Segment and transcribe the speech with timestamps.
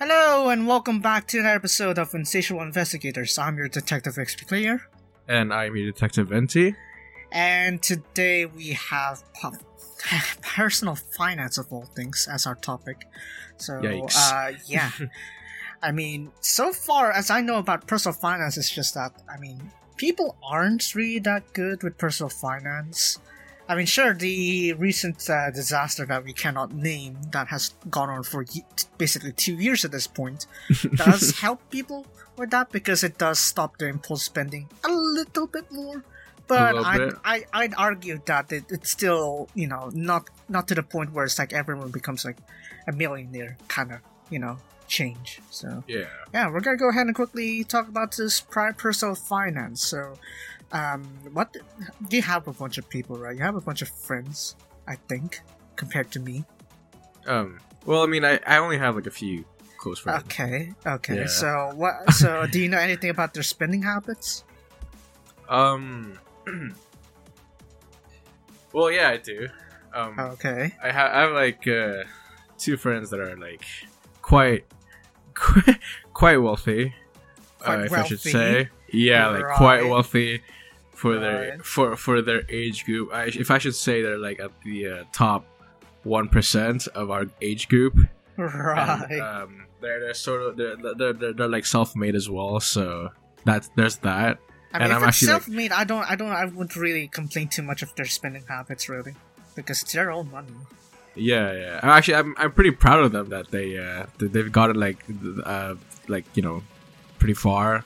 [0.00, 3.36] Hello and welcome back to another episode of Insatiable Investigators.
[3.36, 4.80] I'm your Detective XP player,
[5.28, 6.74] And I'm your Detective Venti.
[7.30, 9.22] and today we have
[10.42, 13.06] personal finance of all things as our topic.
[13.58, 13.74] So,
[14.16, 14.90] uh, yeah.
[15.82, 19.70] I mean, so far as I know about personal finance, it's just that, I mean,
[19.96, 23.18] people aren't really that good with personal finance.
[23.70, 28.24] I mean, sure, the recent uh, disaster that we cannot name that has gone on
[28.24, 28.64] for ye-
[28.98, 30.46] basically two years at this point
[30.96, 32.04] does help people
[32.36, 36.02] with that because it does stop their impulse spending a little bit more.
[36.48, 37.14] But little I, bit.
[37.24, 41.24] I, I'd argue that it, it's still, you know, not not to the point where
[41.24, 42.38] it's like everyone becomes like
[42.88, 43.98] a millionaire kind of,
[44.30, 45.38] you know, change.
[45.50, 46.06] So Yeah.
[46.34, 49.86] yeah, we're gonna go ahead and quickly talk about this prior personal finance.
[49.86, 50.18] So,
[50.72, 51.56] um, what
[52.10, 53.36] you have a bunch of people, right?
[53.36, 54.56] You have a bunch of friends,
[54.86, 55.40] I think,
[55.76, 56.44] compared to me.
[57.26, 57.58] Um.
[57.86, 59.44] Well, I mean, I, I only have like a few
[59.78, 60.22] close friends.
[60.24, 61.16] Okay, okay.
[61.16, 61.26] Yeah.
[61.26, 61.94] So what?
[62.12, 64.44] So do you know anything about their spending habits?
[65.48, 66.18] Um.
[68.72, 69.48] well, yeah, I do.
[69.92, 70.18] Um.
[70.18, 72.04] Okay, I, ha- I have like uh,
[72.58, 73.64] two friends that are like
[74.22, 74.64] quite
[76.14, 76.94] quite wealthy,
[77.58, 78.68] Quite uh, if I should say.
[78.92, 80.42] Yeah, like quite wealthy
[81.00, 83.08] for their for for their age group.
[83.12, 85.44] I, if I should say, they're like at the uh, top
[86.04, 87.96] one percent of our age group.
[88.36, 89.06] right.
[89.10, 92.60] And, um, they're, they're sort of they're, they're, they're, they're like self-made as well.
[92.60, 93.08] So
[93.44, 94.38] that's there's that.
[94.72, 97.08] I mean, and if I'm it's actually, self-made, I don't, I don't, I wouldn't really
[97.08, 99.14] complain too much of their spending habits, really,
[99.56, 100.52] because it's their own money.
[101.16, 101.80] Yeah, yeah.
[101.82, 105.02] Actually, I'm I'm pretty proud of them that they uh they've gotten like
[105.44, 105.74] uh
[106.06, 106.62] like you know
[107.18, 107.84] pretty far,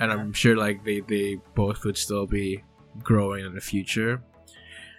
[0.00, 2.62] and I'm sure like they they both would still be
[3.02, 4.22] growing in the future.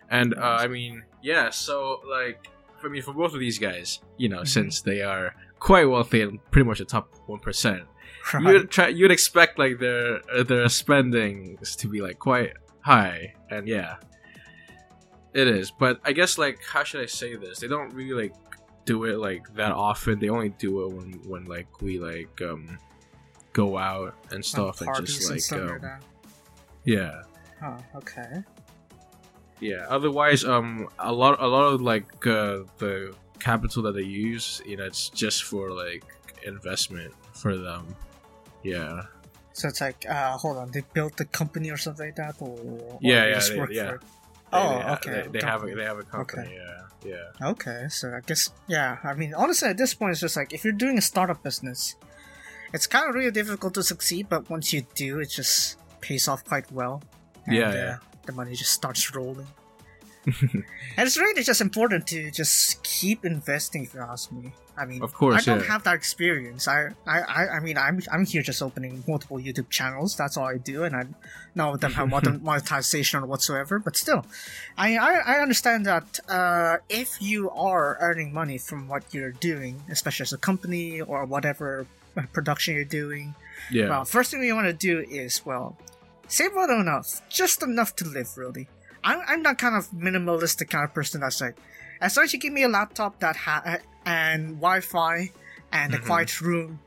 [0.09, 1.49] And uh, I mean, yeah.
[1.51, 2.49] So like,
[2.81, 4.47] for me, for both of these guys, you know, Mhm.
[4.47, 7.83] since they are quite wealthy and pretty much the top one percent,
[8.33, 8.43] Right.
[8.53, 13.95] you'd try you'd expect like their their spending to be like quite high and yeah
[15.33, 18.33] it is but i guess like how should i say this they don't really like
[18.85, 22.77] do it like that often they only do it when when like we like um
[23.53, 25.99] go out and stuff and parties just like like um,
[26.85, 27.21] yeah
[27.63, 28.43] Oh, okay.
[29.59, 34.61] yeah otherwise um a lot a lot of like uh the capital that they use
[34.65, 36.03] you know it's just for like
[36.45, 37.95] investment for them
[38.63, 39.03] yeah
[39.53, 42.55] So it's like, uh, hold on, they built the company or something like that, or,
[42.55, 43.89] or Yeah, yeah, they- yeah.
[43.89, 44.01] for it?
[44.01, 44.07] They-
[44.51, 45.73] Oh, they, okay, They, have a, company.
[45.75, 46.41] they have a company.
[46.47, 46.55] Okay.
[46.55, 47.49] Yeah, yeah.
[47.51, 48.97] Okay, so I guess yeah.
[49.03, 51.95] I mean, honestly, at this point, it's just like if you're doing a startup business,
[52.73, 54.27] it's kind of really difficult to succeed.
[54.29, 57.01] But once you do, it just pays off quite well.
[57.45, 57.97] And, Yeah, uh, yeah.
[58.25, 59.47] the money just starts rolling.
[60.41, 60.63] and
[60.97, 63.83] it's really just important to just keep investing.
[63.83, 65.71] If you ask me, I mean, Of course, I don't yeah.
[65.71, 66.67] have that experience.
[66.67, 70.15] I, I, I, mean, I'm, I'm here just opening multiple YouTube channels.
[70.15, 71.05] That's all I do, and I
[71.55, 73.79] none of them have mon- monetization or whatsoever.
[73.79, 74.25] But still,
[74.77, 79.81] I, I, I understand that uh, if you are earning money from what you're doing,
[79.89, 81.85] especially as a company or whatever
[82.17, 83.35] uh, production you're doing,
[83.71, 83.89] Yeah.
[83.89, 85.77] well, first thing you want to do is well,
[86.27, 88.29] save little enough, just enough to live.
[88.37, 88.67] Really,
[89.03, 91.55] I'm, I'm that kind of minimalistic kind of person that's like,
[92.01, 95.31] as long as you give me a laptop that ha- uh, and Wi-Fi
[95.71, 96.05] and a Mhm.
[96.05, 96.79] quiet room,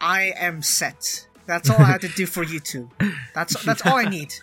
[0.00, 1.26] I am set.
[1.46, 2.90] That's all I have to do for YouTube.
[3.34, 4.34] That's that's all I need.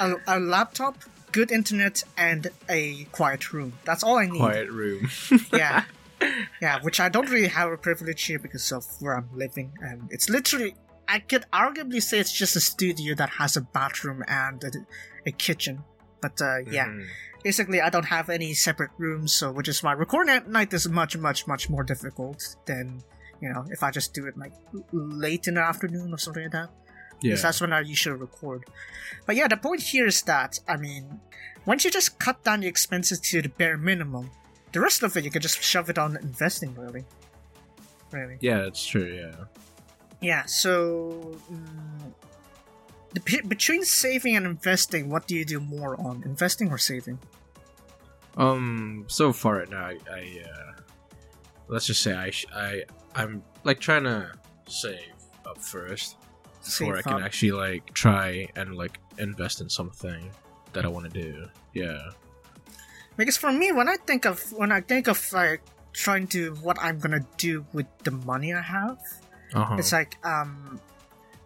[0.00, 0.96] A, a laptop,
[1.32, 3.74] good internet, and a quiet room.
[3.84, 4.38] That's all I need.
[4.38, 5.08] Quiet room.
[5.52, 5.84] Yeah.
[6.60, 9.72] Yeah, which I don't really have a privilege here because of where I'm living.
[9.80, 10.74] And it's literally,
[11.08, 14.70] I could arguably say it's just a studio that has a bathroom and a,
[15.24, 15.82] a kitchen.
[16.20, 17.06] But uh, yeah, Mhm.
[17.42, 20.88] basically, I don't have any separate rooms, so which is why recording at night is
[20.88, 23.02] much, much, much more difficult than,
[23.40, 24.52] you know, if I just do it like
[24.92, 26.70] late in the afternoon or something like that.
[27.22, 27.30] Yeah.
[27.30, 28.64] Because that's when I usually record.
[29.26, 31.20] But yeah, the point here is that, I mean,
[31.66, 34.30] once you just cut down the expenses to the bare minimum,
[34.72, 37.04] the rest of it you can just shove it on investing, really.
[38.10, 38.38] Really.
[38.40, 39.04] Yeah, it's true.
[39.04, 39.44] Yeah.
[40.20, 41.36] Yeah, so.
[41.48, 42.29] Pe-
[43.48, 46.22] between saving and investing, what do you do more on?
[46.24, 47.18] Investing or saving?
[48.36, 49.04] Um.
[49.08, 50.72] So far right now, I, I uh,
[51.68, 52.84] let's just say I sh- I
[53.14, 54.32] I'm like trying to
[54.68, 55.12] save
[55.44, 56.16] up first
[56.64, 57.22] before I can up.
[57.22, 60.30] actually like try and like invest in something
[60.72, 61.48] that I want to do.
[61.74, 62.10] Yeah.
[63.16, 65.62] Because for me, when I think of when I think of like
[65.92, 68.98] trying to what I'm gonna do with the money I have,
[69.52, 69.76] Uh huh.
[69.78, 70.78] It's like um,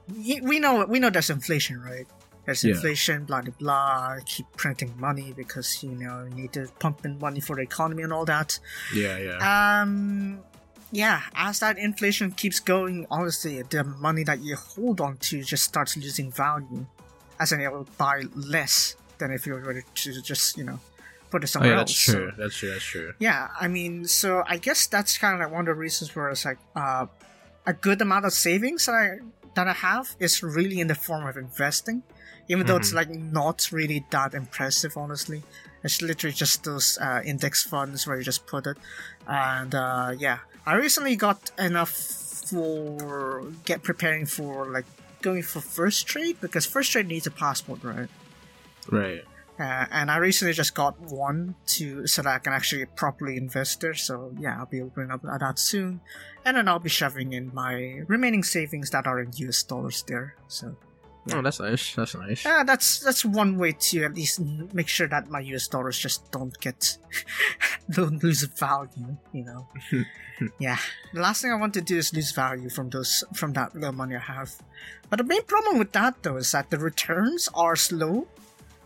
[0.09, 2.07] we know we know there's inflation, right?
[2.45, 2.75] There's Yeah.
[2.75, 4.17] inflation, blah blah blah.
[4.27, 8.03] Keep printing money because you know you need to pump in money for the economy
[8.03, 8.59] and all that.
[8.95, 9.17] Yeah.
[9.19, 9.81] Yeah.
[9.83, 10.41] Um,
[10.93, 15.65] yeah, as that inflation keeps going, honestly, the money that you hold on to just
[15.65, 16.87] starts losing value.
[17.41, 20.79] As in, it will buy less than if you were to just, you know,
[21.31, 21.91] put it Oh somewhere yeah, else.
[21.91, 22.33] that's So- true.
[22.39, 22.71] That's true.
[22.71, 23.13] That's true.
[23.19, 26.29] yeah, I mean, so I guess that's kind of like one of the reasons where
[26.29, 27.07] it's like uh,
[27.67, 29.19] a good amount of savings that I
[29.55, 32.03] that I have is really in the form of investing,
[32.49, 32.95] even though it's Mhm.
[33.01, 35.43] like not really that impressive, honestly.
[35.83, 38.77] It's literally just those uh, index funds where you just put it,
[39.27, 41.91] and uh, yeah, I recently got enough
[42.51, 44.87] for get preparing for like
[45.23, 48.09] going for Firstrade because Firstrade needs a passport, right?
[48.91, 49.25] Right.
[49.59, 53.81] Uh, and I recently just got one to so that I can actually properly invest
[53.81, 53.95] there.
[53.95, 56.01] So yeah, I'll be opening up that soon,
[56.45, 60.35] and then I'll be shoving in my remaining savings that are in US dollars there.
[60.49, 60.77] So
[61.33, 61.95] Oh, that's nice.
[61.95, 62.45] That's nice.
[62.45, 64.41] yeah, that's that's one way to at least
[64.75, 66.99] make sure that my US dollars just don't get
[67.91, 69.17] don't lose value.
[69.33, 69.69] You know.
[70.59, 70.77] yeah,
[71.15, 73.93] the last thing I want to do is lose value from those from that little
[73.93, 74.53] money I have.
[75.09, 78.27] But the main problem with that though is that the returns are slow.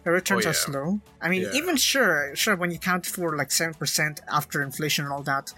[0.08, 1.00] The returns Oh, are slow.
[1.20, 1.52] I mean, Yeah.
[1.52, 5.52] even sure, sure, when you count for like seven percent after inflation and all that,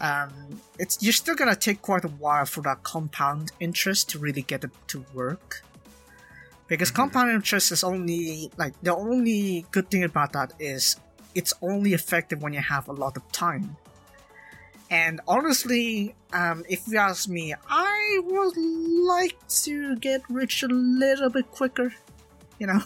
[0.00, 0.30] um,
[0.78, 4.62] it's you're still gonna take quite a while for that compound interest to really get
[4.62, 5.64] it to work.
[6.68, 6.94] Because Mhm.
[7.00, 10.94] compound interest is only like the only good thing about that is
[11.34, 13.78] it's only effective when you have a lot of time.
[14.90, 21.30] And honestly, um, if you ask me, I would like to get rich a little
[21.30, 21.92] bit quicker,
[22.60, 22.82] you know.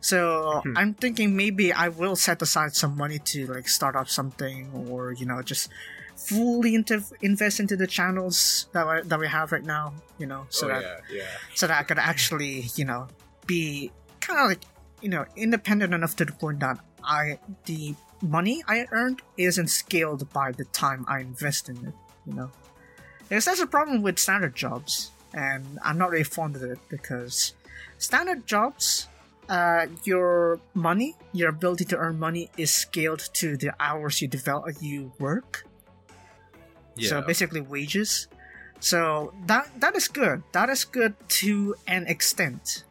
[0.00, 0.76] So Hmm.
[0.76, 5.12] I'm thinking maybe I will set aside some money to like start up something, or
[5.12, 5.70] you know, just
[6.16, 10.46] fully into invest into the channels that we, that we have right now, you know,
[10.48, 11.24] so oh that yeah, yeah.
[11.54, 13.08] so that I could actually, you know,
[13.46, 13.90] be
[14.20, 14.62] kind of like,
[15.02, 20.32] you know, independent enough to the point that I the money I earned isn't scaled
[20.32, 21.94] by the time I invest in it,
[22.26, 22.50] you know.
[23.28, 27.54] Because that's a problem with standard jobs, and I'm not really fond of it because
[27.98, 29.08] standard jobs,
[29.48, 34.76] uh, your money, your ability to earn money is scaled to the hours you develop,
[34.80, 35.66] you work.
[36.96, 37.10] Yeah.
[37.10, 38.28] So basically wages.
[38.80, 40.42] So that that is good.
[40.52, 42.84] That is good to an extent.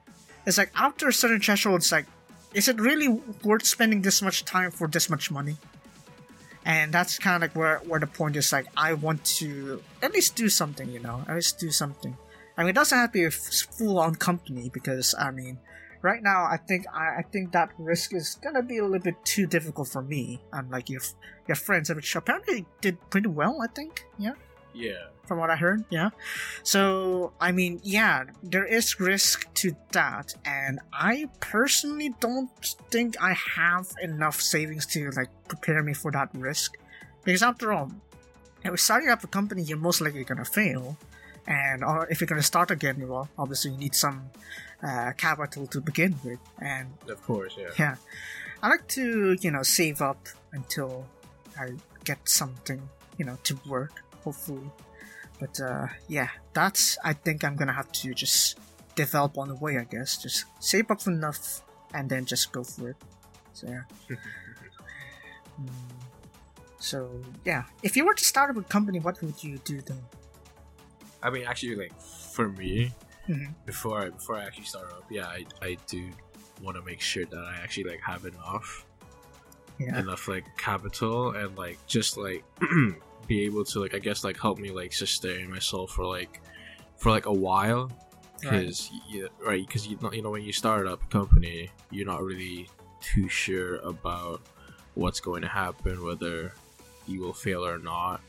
[0.45, 2.05] It's like after a certain threshold, it's like,
[2.53, 3.07] is it really
[3.43, 5.57] worth spending this much time for this much money?
[6.65, 8.51] And that's kind of like where where the point is.
[8.51, 12.17] Like I want to at least do something, you know, at least do something.
[12.57, 15.57] I mean, it doesn't have to be a full on company because I mean,
[16.03, 19.15] right now I think I, I think that risk is gonna be a little bit
[19.25, 20.39] too difficult for me.
[20.51, 21.01] Unlike your
[21.47, 23.59] your friends, which apparently did pretty well.
[23.63, 24.33] I think, yeah
[24.73, 25.07] yeah.
[25.25, 25.85] from what I heard.
[25.89, 26.09] Yeah.
[26.63, 30.33] So, I mean, yeah, there is risk to that.
[30.45, 32.49] And I personally don't
[32.91, 36.77] think I have enough savings to, like, prepare me for that risk.
[37.23, 37.91] Because after all,
[38.59, 40.97] if you're starting up a company, you're most likely going to fail.
[41.45, 44.29] And or if you're to start again, well, obviously you need some
[44.83, 46.39] uh, capital to begin with.
[46.59, 47.69] And Of course, yeah.
[47.79, 47.95] yeah.
[48.61, 51.05] I like to, you know, save up until
[51.59, 51.71] I
[52.03, 52.81] get something,
[53.17, 54.69] you know, to work, hopefully.
[55.39, 58.57] But uh yeah, that's I think I'm gonna have to just
[58.95, 60.21] develop on the way, I guess.
[60.21, 61.61] Just save up enough
[61.93, 62.97] and then just go for it.
[63.53, 63.83] So yeah.
[65.61, 65.69] Mm.
[66.79, 67.09] So
[67.45, 70.01] yeah, if you were to start up a company, what would you do then?
[71.21, 72.91] I mean, actually, like for me,
[73.29, 73.53] Mhm.
[73.65, 76.09] before I before I actually start up, yeah, I, I do
[76.61, 78.85] want to make sure that I actually like have enough
[79.79, 79.99] Yeah.
[79.99, 82.43] enough like capital and like just like
[83.27, 86.41] be able to like I guess like help me like sustain myself for like
[86.97, 87.91] for like a while
[88.43, 88.67] Right.
[88.67, 92.05] because you, right because you know you know when you start up a company you're
[92.05, 92.69] not really
[93.01, 94.41] too sure about
[94.95, 96.53] what's going to happen whether
[97.07, 98.21] you will fail or not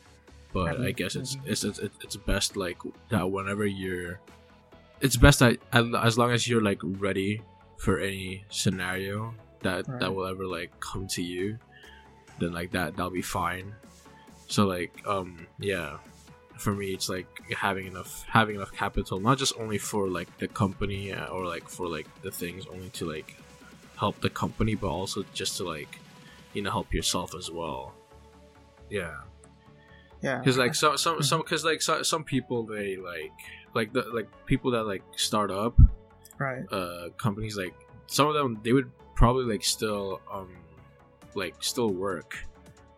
[0.53, 1.47] but I Mhm, guess it's, mhm.
[1.47, 2.79] it's it's it's best like
[3.11, 4.21] that whenever you're
[5.01, 7.43] it's best that as long as you're like ready
[7.79, 10.01] for any scenario that Right.
[10.01, 11.59] that will ever like come to you
[12.39, 13.75] then like that that'll be fine.
[14.49, 15.99] So like um yeah
[16.59, 20.49] for me it's like having enough having enough capital not just only for like the
[20.49, 23.37] company uh, or like for like the things only to like
[23.97, 25.99] help the company but also just to like
[26.53, 27.93] you know help yourself as well.
[28.91, 29.17] Yeah.
[30.23, 30.39] Yeah.
[30.39, 33.33] because like some some some because like so, some people they like
[33.75, 35.79] like the like people that like start up
[36.39, 36.65] right.
[36.73, 37.75] uh companies like
[38.07, 40.55] some of them they would probably like still um
[41.35, 42.37] like still work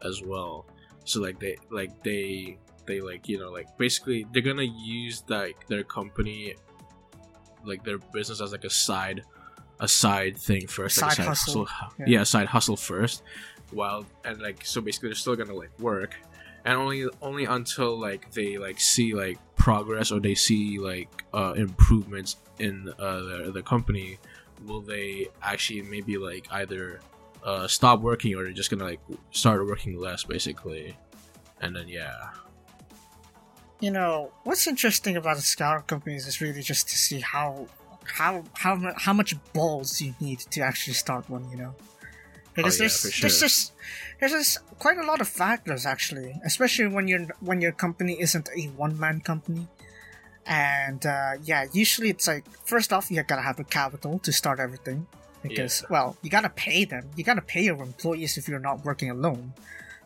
[0.02, 0.66] as well
[1.04, 5.66] so like they like they they like you know like basically they're gonna use like
[5.68, 6.54] their company
[7.64, 9.23] like their business as like a side
[9.80, 11.64] a side thing first like Side side hustle.
[11.66, 12.18] hustle, Yeah.
[12.18, 12.23] yeah.
[12.25, 13.23] side hustle first
[13.73, 16.14] while and like so basically they're still gonna like work
[16.66, 21.54] and only only until like they like see like progress or they see like uh,
[21.56, 24.18] improvements in uh, the the company
[24.66, 27.00] will they actually maybe like either
[27.44, 30.96] uh, stop working or they're just gonna like start working less basically,
[31.61, 32.30] and then yeah.
[33.78, 37.68] You know what's interesting about the scout companies is really just to see how
[38.04, 41.49] how how how much balls you need to actually start one.
[41.50, 41.75] You know,
[42.57, 43.49] because Oh, yeah, there's for there's sure.
[43.49, 43.73] just
[44.19, 48.49] there's just quite a lot of factors actually, especially when you're when your company isn't
[48.57, 49.69] a one man company.
[50.47, 54.61] And uh, yeah, usually it's like first off you gotta have the capital to start
[54.61, 55.07] everything
[55.43, 59.11] because well you gotta pay them, you gotta pay your employees if you're not working
[59.11, 59.53] alone.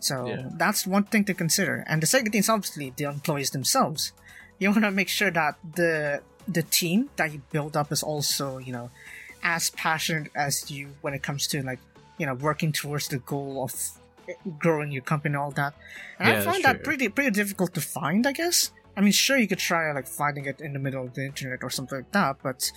[0.00, 0.48] So Yeah.
[0.56, 1.84] that's one thing to consider.
[1.86, 4.12] And the second thing is obviously the employees themselves.
[4.58, 8.56] You want to make sure that the the team that you build up is also
[8.58, 8.90] you know
[9.42, 11.80] as passionate as you when it comes to like
[12.20, 13.72] you know working towards the goal of
[14.58, 15.72] growing your company and all that.
[16.18, 18.26] And Yeah, I find that pretty pretty difficult to find.
[18.26, 18.72] I guess.
[18.96, 21.64] I mean, sure, you could try like finding it in the middle of the internet
[21.64, 22.70] or something like that, but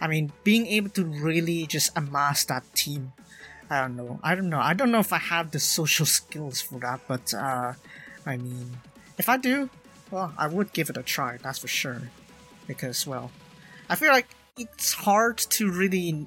[0.00, 3.12] I mean, being able to really just amass that team,
[3.70, 4.18] I don't know.
[4.24, 4.58] I don't know.
[4.58, 7.74] I don't know if I have the social skills for that, but uh,
[8.26, 8.78] I mean,
[9.18, 9.70] if I do,
[10.10, 11.36] well, I would give it a try.
[11.36, 12.10] That's for sure,
[12.66, 13.30] because well,
[13.88, 14.26] I feel like
[14.58, 16.26] it's hard to really,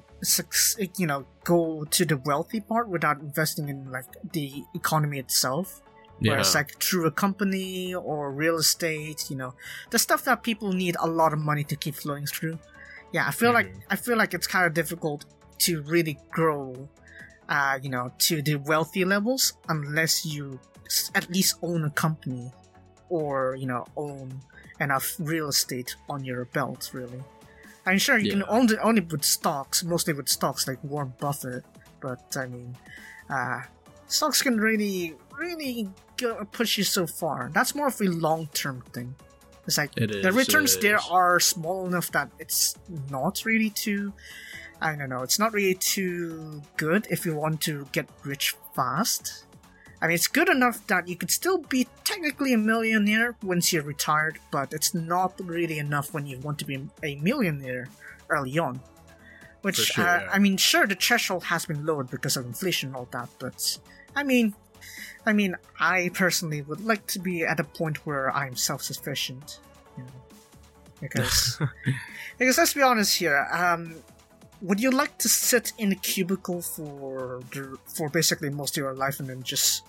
[0.96, 5.82] you know, go to the wealthy part without investing in like the economy itself.
[6.20, 6.32] Yeah.
[6.32, 9.54] Whereas like through a company or real estate, you know,
[9.90, 12.58] the stuff that people need a lot of money to keep flowing through.
[13.12, 13.82] Yeah, I feel like Mhm.
[13.90, 15.24] I feel like it's kind of difficult
[15.66, 16.88] to really grow,
[17.48, 20.60] uh, you know, to the wealthy levels unless you
[21.14, 22.52] at least own a company
[23.08, 24.40] or you know own
[24.80, 26.90] enough real estate on your belt.
[26.92, 27.22] Really,
[27.86, 28.46] I'm sure you can Yeah.
[28.48, 31.64] own it only with stocks, mostly with stocks like Warren Buffett.
[32.00, 32.76] But I mean,
[33.28, 33.62] uh,
[34.06, 37.50] stocks can really, really go, push you so far.
[37.52, 39.14] That's more of a long-term thing.
[39.66, 42.76] It's like It the returns there are small enough that it's
[43.10, 44.12] not really too.
[44.80, 45.22] I don't know.
[45.22, 49.44] It's not really too good if you want to get rich fast.
[50.02, 53.84] I mean, it's good enough that you could still be technically a millionaire once you're
[53.84, 57.88] retired, but it's not really enough when you want to be a millionaire
[58.28, 58.80] early on.
[59.62, 60.28] Which, sure, uh, yeah.
[60.32, 63.78] I mean, sure, the threshold has been lowered because of inflation and all that, but
[64.16, 64.54] I mean,
[65.24, 69.60] I mean, I personally would like to be at a point where I'm self-sufficient,
[69.96, 70.10] you know,
[71.00, 71.60] because
[72.38, 73.46] because let's be honest here.
[73.52, 74.02] Um,
[74.62, 77.40] would you like to sit in a cubicle for
[77.86, 79.84] for basically most of your life and then just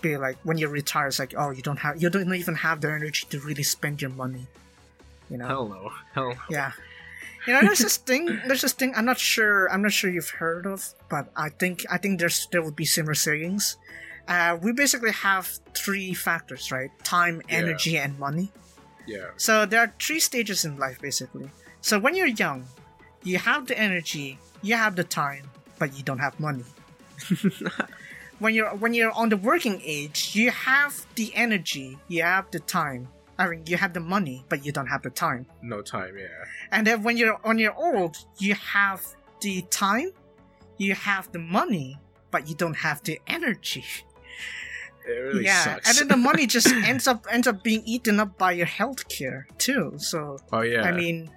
[0.00, 2.80] be like when you retire, it's like oh you don't have you don't even have
[2.80, 4.46] the energy to really spend your money,
[5.30, 5.46] you know?
[5.46, 5.90] Hell no.
[6.14, 6.34] Hell no.
[6.48, 6.72] Yeah.
[7.46, 8.26] You know, there's this thing.
[8.46, 8.92] There's this thing.
[8.94, 9.66] I'm not sure.
[9.72, 12.84] I'm not sure you've heard of, but I think I think there's there would be
[12.84, 13.78] similar sayings.
[14.28, 16.90] Uh, we basically have three factors, right?
[17.02, 17.56] Time, Yeah.
[17.56, 18.52] energy, and money.
[19.06, 19.30] Yeah.
[19.38, 21.50] So there are three stages in life, basically.
[21.80, 22.66] So when you're young,
[23.24, 26.64] you have the energy, you have the time, but you don't have money.
[28.40, 32.58] when you're when you're on the working age, you have the energy, you have the
[32.58, 33.08] time.
[33.38, 35.46] I mean, you have the money, but you don't have the time.
[35.62, 36.18] No time.
[36.18, 36.26] Yeah.
[36.72, 39.02] And then when you're on your old, you have
[39.40, 40.10] the time,
[40.76, 41.98] you have the money,
[42.30, 43.84] but you don't have the energy.
[45.06, 45.88] It really yeah, sucks.
[45.88, 49.44] and then the money just ends up ends up being eaten up by your healthcare
[49.58, 49.94] too.
[49.96, 50.82] So oh yeah.
[50.82, 51.30] I mean,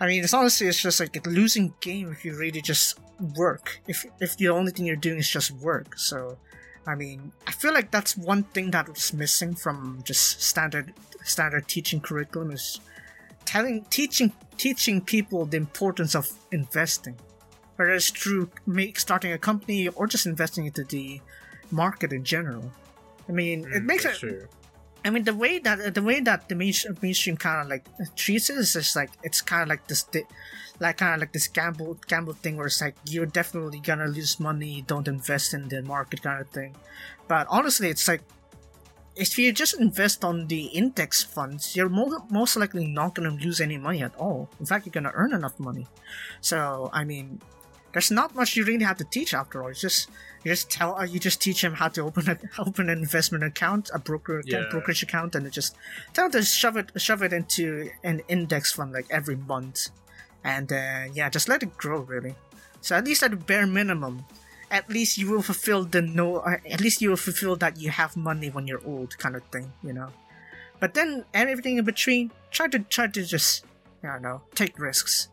[0.00, 3.80] I mean, it's honestly it's just like a losing game if you really just work.
[3.86, 5.98] If if the only thing you're doing is just work.
[5.98, 6.38] So,
[6.86, 10.92] I mean, I feel like that's one thing that was missing from just standard
[11.24, 12.80] standard teaching curriculum is
[13.44, 17.16] telling teaching teaching people the importance of investing,
[17.76, 21.20] whether it's through make, starting a company or just investing into the
[21.70, 22.72] market in general.
[23.28, 24.48] I mean, it Mm, makes that's it true.
[25.04, 28.48] I mean, the way that the way that the main, mainstream kind of like treats
[28.48, 30.06] it is just like it's kind of like this,
[30.80, 34.40] like kind of like this gamble gamble thing where it's like you're definitely gonna lose
[34.40, 36.74] money, don't invest in the market kind of thing.
[37.28, 38.22] But honestly, it's like
[39.14, 43.60] if you just invest on the index funds, you're mo- most likely not gonna lose
[43.60, 44.48] any money at all.
[44.58, 45.86] In fact, you're gonna earn enough money.
[46.40, 47.40] So I mean,
[47.92, 49.68] there's not much you really have to teach after all.
[49.68, 50.08] It's just
[50.44, 53.42] you just tell uh, you just teach them how to open a open an investment
[53.44, 54.64] account, a broker Yeah.
[54.70, 55.74] brokerage account, and just
[56.12, 59.88] tell them to shove it shove it into an index fund like every month,
[60.44, 62.34] and uh, yeah, just let it grow really.
[62.80, 64.24] So at least at the bare minimum,
[64.70, 66.36] at least you will fulfill the no.
[66.38, 69.42] Uh, at least you will fulfill that you have money when you're old kind of
[69.44, 70.08] thing, you know.
[70.80, 73.64] But then everything in between, try to try to just
[74.02, 75.28] I don't know take risks,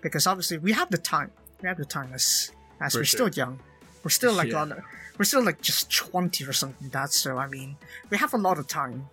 [0.00, 1.30] because obviously we have the time.
[1.60, 3.28] We have the time as as For we're sure.
[3.28, 3.60] still young.
[4.02, 4.60] We're still like Yeah.
[4.62, 4.82] on,
[5.18, 7.12] we're still like just twenty or something like that.
[7.12, 7.76] So I mean,
[8.10, 9.08] we have a lot of time.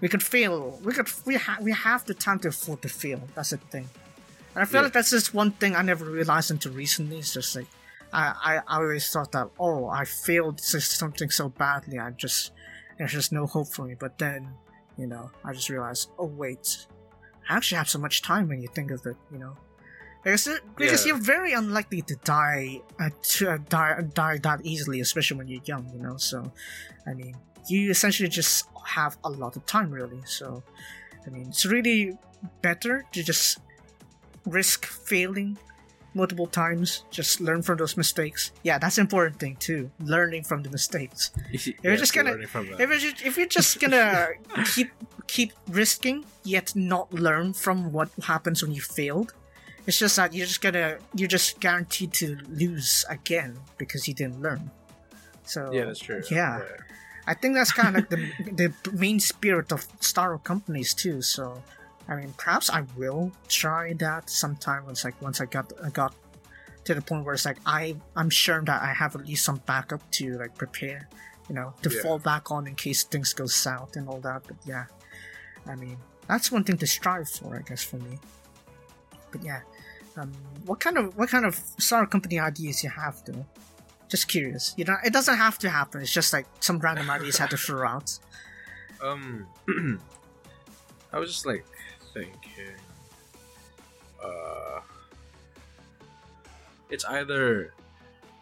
[0.00, 0.78] We could fail.
[0.84, 1.08] We could.
[1.24, 1.60] We have.
[1.62, 3.20] We have the time to afford to fail.
[3.34, 3.88] That's the thing.
[4.54, 4.84] And I feel Yeah.
[4.84, 7.18] like that's just one thing I never realized until recently.
[7.18, 7.66] It's just like
[8.12, 11.98] I, I, I always thought that oh I failed something so badly.
[11.98, 12.52] I just
[12.98, 13.94] there's just no hope for me.
[13.98, 14.48] But then
[14.98, 16.86] you know I just realized oh wait,
[17.48, 19.16] I actually have so much time when you think of it.
[19.32, 19.56] You know.
[20.26, 21.14] Because, because Yeah.
[21.14, 25.62] you're very unlikely to die, uh, to uh, die, die that easily, especially when you're
[25.64, 26.16] young, you know.
[26.18, 26.52] So,
[27.06, 27.36] I mean,
[27.70, 28.66] you essentially just
[28.98, 30.20] have a lot of time, really.
[30.26, 30.64] So,
[31.26, 32.18] I mean, it's really
[32.60, 33.58] better to just
[34.46, 35.58] risk failing
[36.14, 37.04] multiple times.
[37.10, 38.50] Just learn from those mistakes.
[38.64, 39.90] Yeah, that's important thing too.
[40.00, 41.30] Learning from the mistakes.
[41.52, 42.54] If You're just gonna- If
[42.90, 44.28] you're, ju- if you're just gonna
[44.74, 44.90] keep
[45.28, 49.34] keep risking yet not learn from what happens when you failed,
[49.86, 54.40] it's just that you're just gonna you're just guaranteed to lose again because you didn't
[54.42, 54.70] learn.
[55.44, 56.22] So yeah, that's true.
[56.30, 56.60] Yeah.
[57.28, 61.22] I think that's kind of like the the main spirit of startup companies too.
[61.22, 61.62] So,
[62.08, 66.14] I mean, perhaps I will try that sometime once like once I got I got
[66.84, 69.60] to the point where it's like I I'm sure that I have at least some
[69.66, 71.08] backup to like prepare,
[71.48, 72.02] you know, to Yeah.
[72.02, 74.42] fall back on in case things go south and all that.
[74.46, 74.84] But yeah,
[75.66, 75.96] I mean,
[76.28, 78.18] that's one thing to strive for, I guess, for me.
[79.32, 79.60] But yeah,
[80.16, 80.32] um,
[80.64, 83.44] what kind of what kind of startup company ideas you have though?
[84.08, 84.74] Just curious.
[84.76, 86.00] You know, it doesn't have to happen.
[86.00, 88.18] It's just like some random ideas had to throw out.
[89.04, 89.46] Um,
[91.12, 91.66] I was just like
[92.14, 92.72] thinking.
[94.24, 94.80] Uh,
[96.88, 97.74] it's either,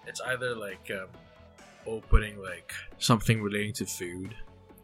[0.06, 1.08] it's either like um,
[1.88, 4.36] opening like something relating to food.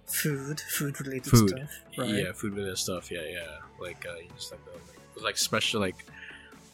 [0.06, 1.50] Food, food related Food.
[1.50, 1.70] stuff.
[1.97, 2.09] Right.
[2.09, 3.12] Yeah, food related stuff.
[3.12, 3.59] Yeah, yeah.
[3.78, 4.78] Like uh, just like, uh,
[5.16, 6.04] like like special like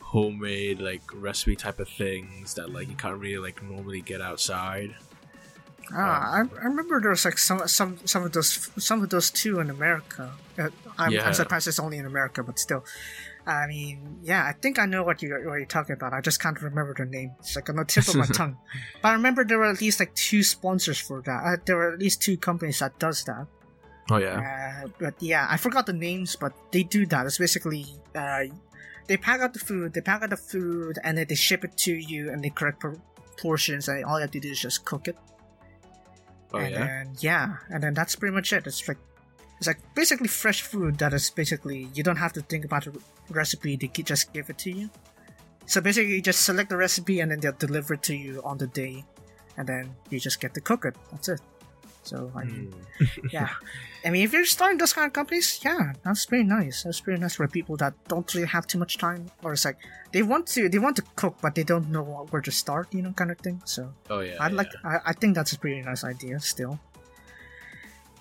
[0.06, 4.94] homemade like recipe type of things that like you can't really like normally get outside.
[5.92, 9.30] Ah, I, I remember there was like some some some of those some of those
[9.30, 10.32] too in America.
[10.58, 11.26] Uh, I'm, Yeah.
[11.26, 12.84] I'm surprised it's only in America, but still.
[13.46, 16.12] I mean, yeah, I think I know what you what you're talking about.
[16.12, 17.30] I just can't remember the name.
[17.38, 18.56] It's like on the tip of my tongue.
[19.02, 21.40] But I remember there were at least like two sponsors for that.
[21.44, 23.46] Uh, there were at least two companies that does that.
[24.10, 24.82] Oh yeah.
[24.84, 27.26] Uh, but yeah, I forgot the names, but they do that.
[27.26, 28.44] It's basically uh,
[29.06, 31.76] they pack out the food, they pack out the food, and then they ship it
[31.78, 33.00] to you in the correct por-
[33.38, 35.16] portions, and all you have to do is just cook it.
[36.52, 36.86] oh and yeah.
[36.86, 38.66] then yeah, and then that's pretty much it.
[38.66, 38.98] It's like
[39.58, 42.92] it's like basically fresh food that is basically you don't have to think about the
[43.30, 44.90] recipe; they just give it to you.
[45.66, 48.58] So basically, you just select the recipe, and then they'll deliver it to you on
[48.58, 49.04] the day,
[49.56, 50.94] and then you just get to cook it.
[51.10, 51.40] That's it.
[52.06, 53.32] So I mean, Mm.
[53.36, 53.50] yeah.
[54.04, 56.84] I mean, if you're starting those kind of companies, yeah, that's pretty nice.
[56.84, 59.78] That's pretty nice for people that don't really have too much time, or it's like
[60.12, 63.02] they want to they want to cook, but they don't know where to start, you
[63.02, 63.60] know, kind of thing.
[63.64, 64.36] So Oh yeah.
[64.40, 64.56] I'd yeah.
[64.56, 64.72] like.
[64.84, 66.38] I, I think that's a pretty nice idea.
[66.40, 66.78] Still,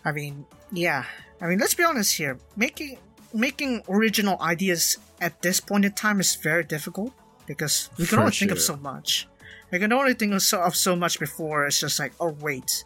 [0.04, 1.06] I mean, yeah.
[1.42, 2.40] I mean, let's be honest here.
[2.56, 2.98] Making
[3.34, 7.14] making original ideas at this point in time is very difficult
[7.46, 9.28] because we can For only think of so much.
[9.72, 12.86] We can only think of so, of so much before it's just like, oh wait,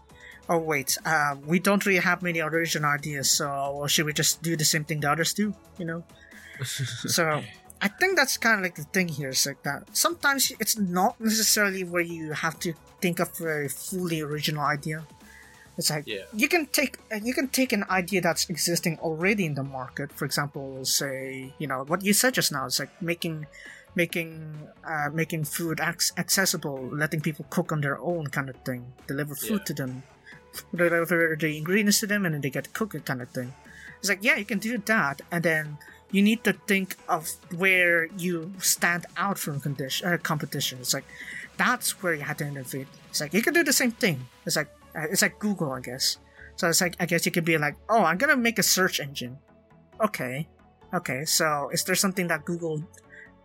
[0.50, 4.56] oh wait, um, we don't really have many original ideas, so should we just do
[4.58, 5.54] the same thing the others do?
[5.78, 6.04] You know.
[6.64, 7.42] so
[7.82, 9.96] I think that's kind of like the thing here is like that.
[9.96, 15.06] Sometimes it's not necessarily where you have to think of a fully original idea.
[15.78, 16.26] It's like Yeah.
[16.34, 20.12] you can take uh, you can take an idea that's existing already in the market.
[20.12, 22.66] For example, say you know what you said just now.
[22.66, 23.46] It's like making
[23.96, 28.92] making uh, making food ac- accessible, letting people cook on their own kind of thing,
[29.08, 29.66] deliver food Yeah.
[29.66, 30.04] to them,
[30.74, 33.54] deliver the ingredients to them, and then they get to cook it kind of thing.
[34.00, 35.78] It's like yeah, you can do that, and then
[36.12, 40.80] you need to think of where you stand out from condition uh, competition.
[40.80, 41.06] It's like
[41.58, 42.88] that's where you have to innovate.
[43.10, 44.26] It's like you can do the same thing.
[44.46, 46.18] It's like uh, it's like Google, I guess.
[46.56, 49.00] So it's like I guess you could be like, oh, I'm gonna make a search
[49.00, 49.38] engine.
[50.02, 50.48] Okay,
[50.94, 51.26] okay.
[51.26, 52.84] So is there something that Google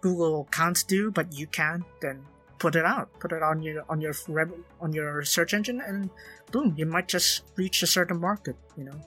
[0.00, 1.84] Google can't do but you can?
[2.00, 2.24] Then
[2.58, 3.12] put it out.
[3.20, 6.10] Put it on your on your web on your search engine, and
[6.54, 8.56] boom, you might just reach a certain market.
[8.78, 8.98] You know.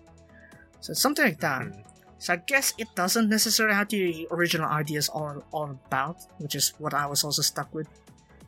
[0.82, 1.62] So something like that.
[1.62, 1.84] Mm.
[2.20, 6.74] So I guess it doesn't necessarily have to original ideas all, all about, which is
[6.78, 7.88] what I was also stuck with.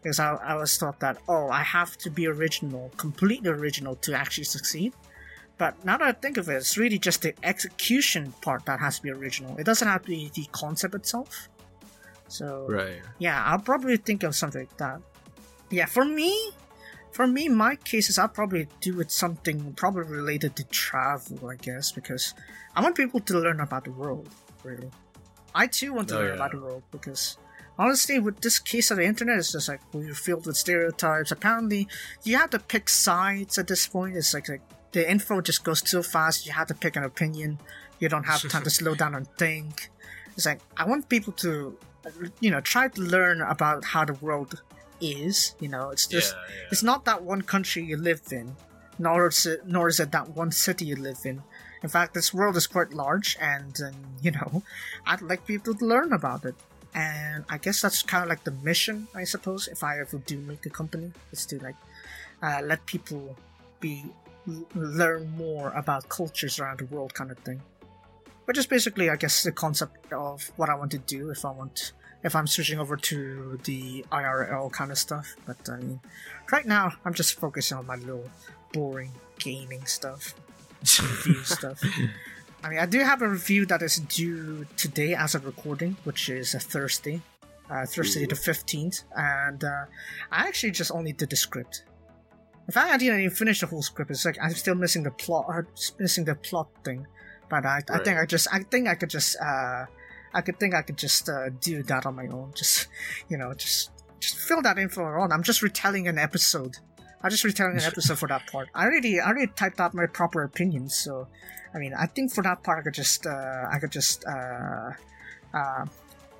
[0.01, 4.13] Because I, I was thought that, oh, I have to be original, completely original to
[4.13, 4.93] actually succeed.
[5.57, 8.97] But now that I think of it, it's really just the execution part that has
[8.97, 9.57] to be original.
[9.57, 11.49] It doesn't have to be the concept itself.
[12.27, 13.01] So Right.
[13.19, 15.01] yeah, I'll probably think of something like that.
[15.69, 16.31] Yeah, for me,
[17.11, 21.91] for me, my cases, I'll probably do with something probably related to travel, I guess,
[21.91, 22.33] because
[22.75, 24.29] I want people to learn about the world,
[24.63, 24.89] really.
[25.55, 26.35] I too want to Oh, learn yeah.
[26.35, 27.37] about the world because
[27.77, 31.31] honestly, with this case of the internet, it's just like we're filled with stereotypes.
[31.31, 31.87] Apparently,
[32.23, 34.15] you have to pick sides at this point.
[34.15, 36.45] It's like, like the info just goes too fast.
[36.45, 37.59] You have to pick an opinion.
[37.99, 39.89] You don't have time to slow down and think.
[40.37, 41.75] It's like I want people to,
[42.39, 44.61] you know, try to learn about how the world
[45.01, 45.55] is.
[45.59, 46.67] You know, it's just yeah, yeah.
[46.71, 48.55] it's not that one country you live in,
[48.97, 51.41] nor is it, nor is it that one city you live in.
[51.81, 54.63] In fact, this world is quite large, and um, you know,
[55.05, 56.55] I'd like people to learn about it.
[56.93, 60.39] And I guess that's kind of like the mission, I suppose, if I ever do
[60.39, 61.75] make a company, is to like
[62.41, 63.37] uh, let people
[63.79, 64.05] be
[64.73, 67.61] learn more about cultures around the world, kind of thing.
[68.45, 71.51] Which is basically, I guess, the concept of what I want to do if I
[71.51, 75.35] want if I'm switching over to the IRL kind of stuff.
[75.45, 75.99] But I mean,
[76.51, 78.29] right now I'm just focusing on my little
[78.73, 80.35] boring gaming stuff,
[80.81, 81.81] review stuff.
[82.63, 86.29] I mean, I do have a review that is due today as of recording, which
[86.29, 87.21] is a Thursday,
[87.69, 89.85] uh, Thursday the fifteenth, and uh,
[90.31, 91.85] I actually just only did the script.
[92.67, 94.11] In fact, I didn't even finish the whole script.
[94.11, 95.61] It's like I'm still missing the plot, uh,
[95.97, 97.07] missing the plot thing.
[97.49, 99.85] But I, I think I just, I think I could just, uh,
[100.33, 102.51] I could think I could just uh, do that on my own.
[102.55, 102.87] Just,
[103.29, 105.31] you know, just, just fill that in info on.
[105.31, 106.77] I'm just retelling an episode.
[107.21, 108.69] I'm just retelling an episode for that part.
[108.73, 110.95] I already, I already typed out my proper opinions.
[110.95, 111.27] So,
[111.73, 114.91] I mean, I think for that part, I could just, uh, I could just, uh,
[115.53, 115.85] uh,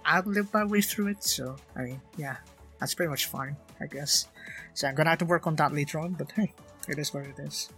[0.05, 1.23] ad lib my way through it.
[1.23, 2.37] So, I mean, yeah,
[2.79, 4.27] that's pretty much fine, I guess.
[4.73, 6.13] So I'm gonna have to work on that later on.
[6.13, 6.53] But hey,
[6.87, 7.69] it is what it is.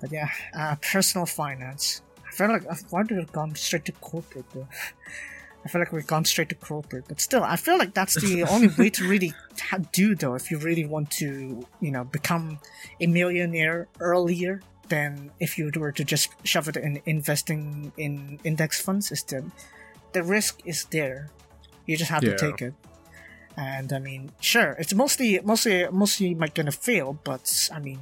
[0.00, 2.02] But yeah, uh, personal finance.
[2.40, 4.68] I feel like why did it gone straight to corporate though?
[5.64, 8.44] I feel like we've gone straight to corporate, but still, I feel like that's the
[8.50, 10.34] only way to really ta- do though.
[10.34, 12.60] If you really want to, you know, become
[13.00, 18.80] a millionaire earlier than if you were to just shove it in investing in index
[18.80, 19.44] funds, is the
[20.12, 21.30] the risk is there.
[21.86, 22.36] You just have Yeah.
[22.36, 22.74] to take it.
[23.56, 28.00] And I mean, sure, it's mostly mostly mostly might gonna fail, but I mean,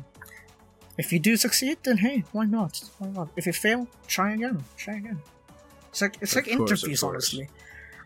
[0.98, 2.82] if you do succeed, then hey, why not?
[2.98, 3.28] Why not?
[3.36, 4.62] If you fail, try again.
[4.76, 5.20] Try again.
[5.90, 7.48] It's like it's Of like course, interviews, honestly.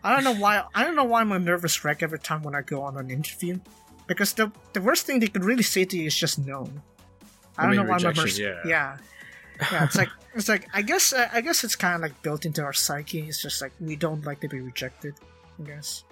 [0.03, 0.63] I don't know why.
[0.73, 3.09] I don't know why I'm a nervous wreck every time when I go on an
[3.11, 3.59] interview,
[4.07, 6.69] because the the worst thing they could really say to you is just no.
[7.57, 8.39] I I don't mean, know why I'm a nervous.
[8.39, 8.61] yeah.
[8.65, 8.97] yeah,
[9.71, 9.83] yeah.
[9.83, 12.63] It's like it's like I guess uh, I guess it's kind of like built into
[12.63, 13.21] our psyche.
[13.27, 15.15] It's just like we don't like to be rejected.
[15.59, 16.03] I guess.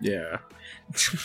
[0.00, 0.38] Yeah.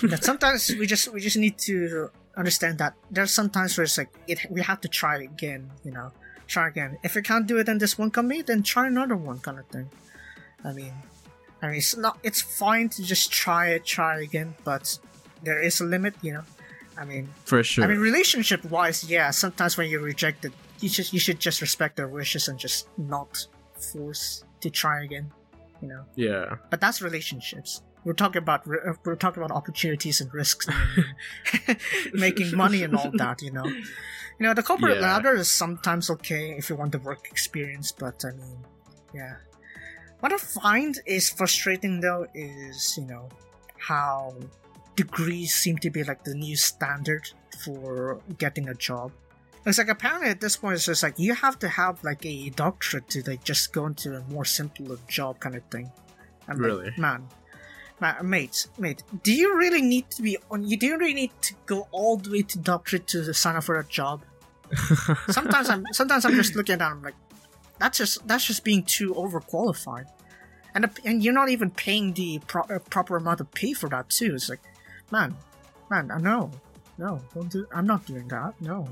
[0.04, 4.10] that sometimes we just we just need to understand that there's sometimes where it's like
[4.28, 6.12] it we have to try again you know
[6.48, 9.40] try again if you can't do it in this one company then try another one
[9.40, 9.90] kind of thing
[10.64, 10.94] i mean
[11.62, 14.98] i mean it's not it's fine to just try it try again but
[15.44, 16.44] there is a limit you know
[16.98, 17.84] i mean For sure.
[17.84, 21.98] i mean relationship wise yeah sometimes when you're rejected you just you should just respect
[21.98, 25.32] their wishes and just not force to try again
[25.82, 26.56] you know yeah.
[26.70, 27.82] but that's relationships.
[28.04, 31.78] We're talking about uh, we're talking about opportunities and risks, and
[32.14, 33.42] making money and all that.
[33.42, 35.14] You know, you know the corporate Yeah.
[35.14, 38.58] ladder is sometimes okay if you want the work experience, but I mean,
[39.14, 39.36] yeah.
[40.20, 43.30] What I find is frustrating though is you know
[43.78, 44.36] how
[44.96, 47.30] degrees seem to be like the new standard
[47.64, 49.12] for getting a job.
[49.66, 52.50] It's like apparently at this point it's just like you have to have like a
[52.50, 55.92] doctorate to like just go into a more simpler job kind of thing.
[56.48, 56.86] I'm like, Really?
[56.98, 57.28] man, man,
[58.24, 60.68] mate, mate, do you really need to be on?
[60.68, 63.64] You do you really need to go all the way to doctorate to sign up
[63.64, 64.24] for a job?
[65.30, 66.92] sometimes I'm sometimes I'm just looking at that.
[66.92, 67.16] I'm like,
[67.80, 70.06] that's just that's just being too overqualified,
[70.74, 74.10] and and you're not even paying the pro- uh, proper amount of pay for that
[74.10, 74.34] too.
[74.34, 74.62] It's like,
[75.12, 75.36] man,
[75.90, 76.52] man, no,
[76.98, 77.68] no, don't do.
[77.74, 78.60] I'm not doing that.
[78.62, 78.88] No.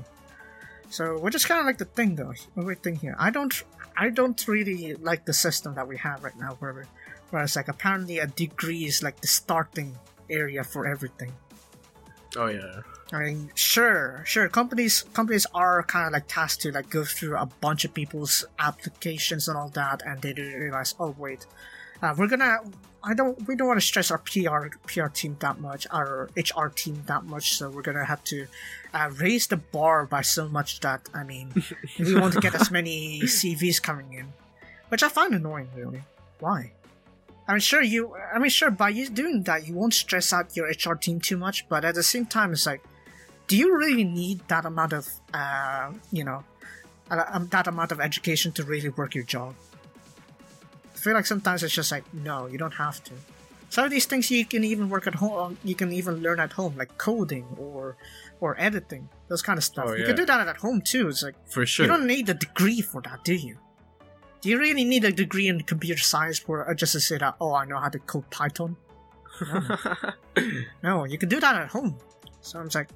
[0.90, 2.34] So which is kind of like the thing though.
[2.56, 3.16] The thing here.
[3.18, 3.54] I don't.
[3.96, 6.86] I don't really like the system that we have right now, where
[7.30, 9.96] where it's like apparently a degree is like the starting
[10.28, 11.32] area for everything.
[12.36, 12.82] oh yeah.
[13.12, 14.48] I mean, sure, sure.
[14.48, 18.44] Companies companies are kind of like tasked to like go through a bunch of people's
[18.58, 21.46] applications and all that, and they realize, oh wait,
[22.02, 22.58] uh, we're gonna.
[23.02, 23.48] I don't.
[23.48, 27.24] We don't want to stress our PR PR team that much, our HR team that
[27.24, 27.54] much.
[27.54, 28.46] So we're gonna have to
[28.94, 31.52] uh, raise the bar by so much that I mean,
[31.98, 34.32] we want to get as many CVs coming in,
[34.88, 35.68] which I find annoying.
[35.74, 36.02] Really,
[36.38, 36.72] why?
[37.50, 38.14] I mean, sure you.
[38.32, 41.36] I mean, sure by you doing that, you won't stress out your HR team too
[41.36, 41.68] much.
[41.68, 42.80] But at the same time, it's like,
[43.48, 46.44] do you really need that amount of, uh, you know,
[47.10, 49.56] uh, um, that amount of education to really work your job?
[50.94, 53.14] I feel like sometimes it's just like, no, you don't have to.
[53.68, 55.58] Some of these things you can even work at home.
[55.64, 57.96] You can even learn at home, like coding or
[58.38, 59.86] or editing, those kind of stuff.
[59.88, 59.98] Oh, yeah.
[59.98, 61.08] You can do that at home too.
[61.08, 61.86] It's like For sure.
[61.86, 63.58] you don't need a degree for that, do you?
[64.40, 67.36] Do you really need a degree in computer science for uh, just to say that?
[67.40, 68.76] Oh, I know how to code Python.
[70.82, 71.96] no, you can do that at home.
[72.40, 72.88] So I'm like,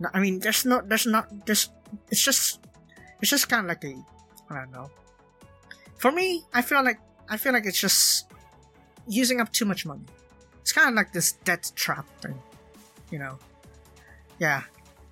[0.00, 1.70] no, I mean, there's no, there's not, there's,
[2.10, 2.60] it's just,
[3.20, 3.94] it's just kind of like a,
[4.50, 4.90] I don't know.
[5.96, 8.26] For me, I feel like, I feel like it's just
[9.08, 10.04] using up too much money.
[10.60, 12.38] It's kind of like this debt trap thing,
[13.10, 13.38] you know.
[14.38, 14.62] Yeah,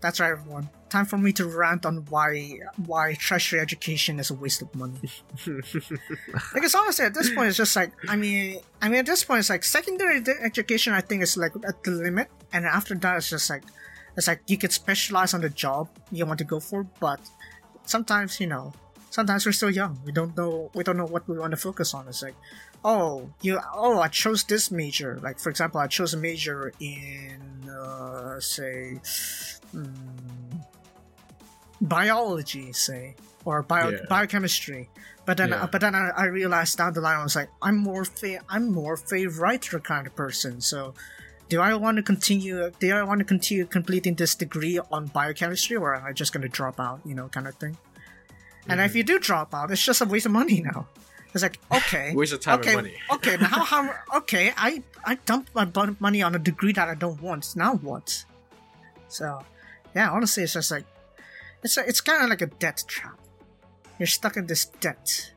[0.01, 0.69] that's right, everyone.
[0.89, 4.99] Time for me to rant on why why tertiary education is a waste of money.
[6.55, 9.41] because honestly, at this point, it's just like I mean, I mean, at this point,
[9.41, 10.95] it's like secondary education.
[10.95, 13.63] I think is like at the limit, and after that, it's just like
[14.17, 17.21] it's like you could specialize on the job you want to go for, but
[17.85, 18.73] sometimes you know,
[19.11, 20.01] sometimes we're still young.
[20.05, 22.09] We don't know we don't know what we want to focus on.
[22.09, 22.37] It's like,
[22.85, 25.21] oh, you oh, I chose this major.
[25.23, 28.99] Like for example, I chose a major in uh, say.
[29.75, 30.65] Mm,
[31.81, 33.99] biology, say, or bio Yeah.
[34.09, 34.89] biochemistry.
[35.27, 35.67] But then, Yeah.
[35.67, 38.73] but then I, I realized down the line, I was like, I'm more fa- I'm
[38.73, 40.61] more a writer kind of person.
[40.61, 40.95] So,
[41.49, 42.71] do I want to continue?
[42.79, 46.43] Do I want to continue completing this degree on biochemistry, or am I just going
[46.43, 47.01] to drop out?
[47.05, 47.77] You know, kind of thing.
[48.69, 50.87] And if you do drop out, it's just a waste of money now.
[51.33, 52.95] It's like okay, Waste of time okay, and money.
[53.13, 53.37] okay.
[53.37, 53.95] Now how, how?
[54.19, 55.65] Okay, I I dumped my
[56.01, 57.55] money on a degree that I don't want.
[57.57, 58.25] Now what?
[59.09, 59.43] So,
[59.95, 60.85] yeah, honestly, it's just like
[61.63, 63.19] it's a, it's kind of like a debt trap.
[63.99, 65.33] You're stuck in this debt,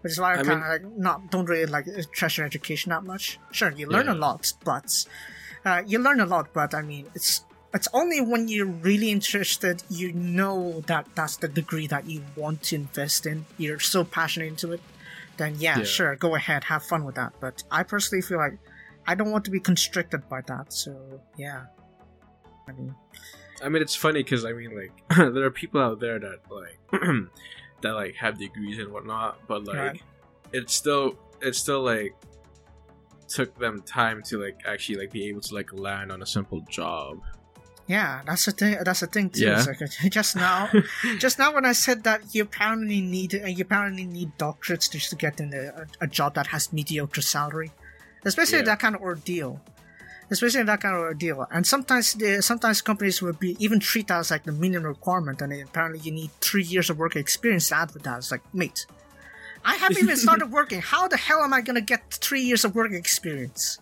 [0.00, 1.86] which is why I, I kind of like not don't really like
[2.16, 3.38] tertiary education that much.
[3.52, 5.06] Sure, you learn a lot, but
[5.64, 9.82] uh, you learn a lot, but I mean, it's it's only when you're really interested,
[9.88, 13.46] you know that that's the degree that you want to invest in.
[13.58, 14.80] You're so passionate into it,
[15.36, 15.84] then yeah, Yeah.
[15.84, 17.32] sure, go ahead, have fun with that.
[17.40, 18.58] But I personally feel like
[19.06, 20.72] I don't want to be constricted by that.
[20.72, 21.66] So yeah,
[22.68, 22.92] I mean,
[23.62, 24.92] I mean, it's funny because I mean, like,
[25.34, 26.78] there are people out there that like
[27.82, 30.02] that like have degrees and whatnot, but like, Right.
[30.52, 32.14] it's still it's still like
[33.28, 36.60] took them time to like actually like be able to like land on a simple
[36.68, 37.20] job.
[37.86, 38.76] Yeah, that's the thing.
[38.84, 39.46] That's the thing too.
[39.46, 39.64] Yeah.
[39.66, 40.68] Like, just now,
[41.18, 45.10] just now when I said that you apparently need uh, you apparently need doctorates just
[45.10, 47.72] to get in a, a job that has mediocre salary,
[48.24, 48.64] especially Yeah.
[48.66, 49.60] that kind of ordeal.
[50.30, 51.44] Especially that kind of deal.
[51.50, 55.42] and sometimes the, sometimes companies will be even treat that as like the minimum requirement,
[55.42, 58.30] and apparently you need three years of work experience to advertise.
[58.30, 58.86] Like, mate,
[59.64, 60.80] I haven't even started working.
[60.80, 63.78] How the hell am I gonna get three years of work experience?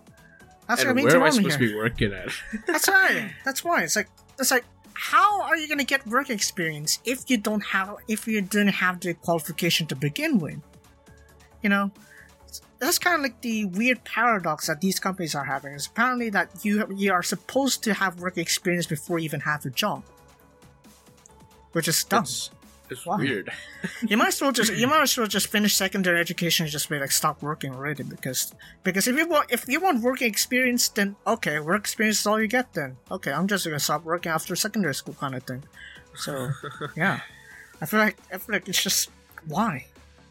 [0.67, 1.69] That's what I mean where am I supposed here.
[1.69, 2.29] to be working at?
[2.67, 3.31] That's right.
[3.45, 4.09] That's why it's like
[4.39, 8.41] it's like how are you gonna get work experience if you don't have if you
[8.43, 10.61] didn't have the qualification to begin with?
[11.63, 11.91] You know,
[12.79, 15.73] that's kind of like the weird paradox that these companies are having.
[15.73, 19.65] Is apparently that you you are supposed to have work experience before you even have
[19.67, 20.03] a job,
[21.73, 22.23] which is dumb.
[22.23, 22.51] It's,
[22.91, 23.17] it's Why?
[23.17, 23.51] weird.
[24.03, 26.89] you might as well just you might as well just finish secondary education and just
[26.89, 30.89] be like stop working already because because if you want if you want working experience
[30.89, 34.33] then okay work experience is all you get then okay I'm just gonna stop working
[34.33, 35.65] after secondary school kind of thing
[36.15, 36.51] so
[36.97, 37.21] yeah
[37.81, 39.11] I feel like I feel like it's just
[39.47, 39.87] why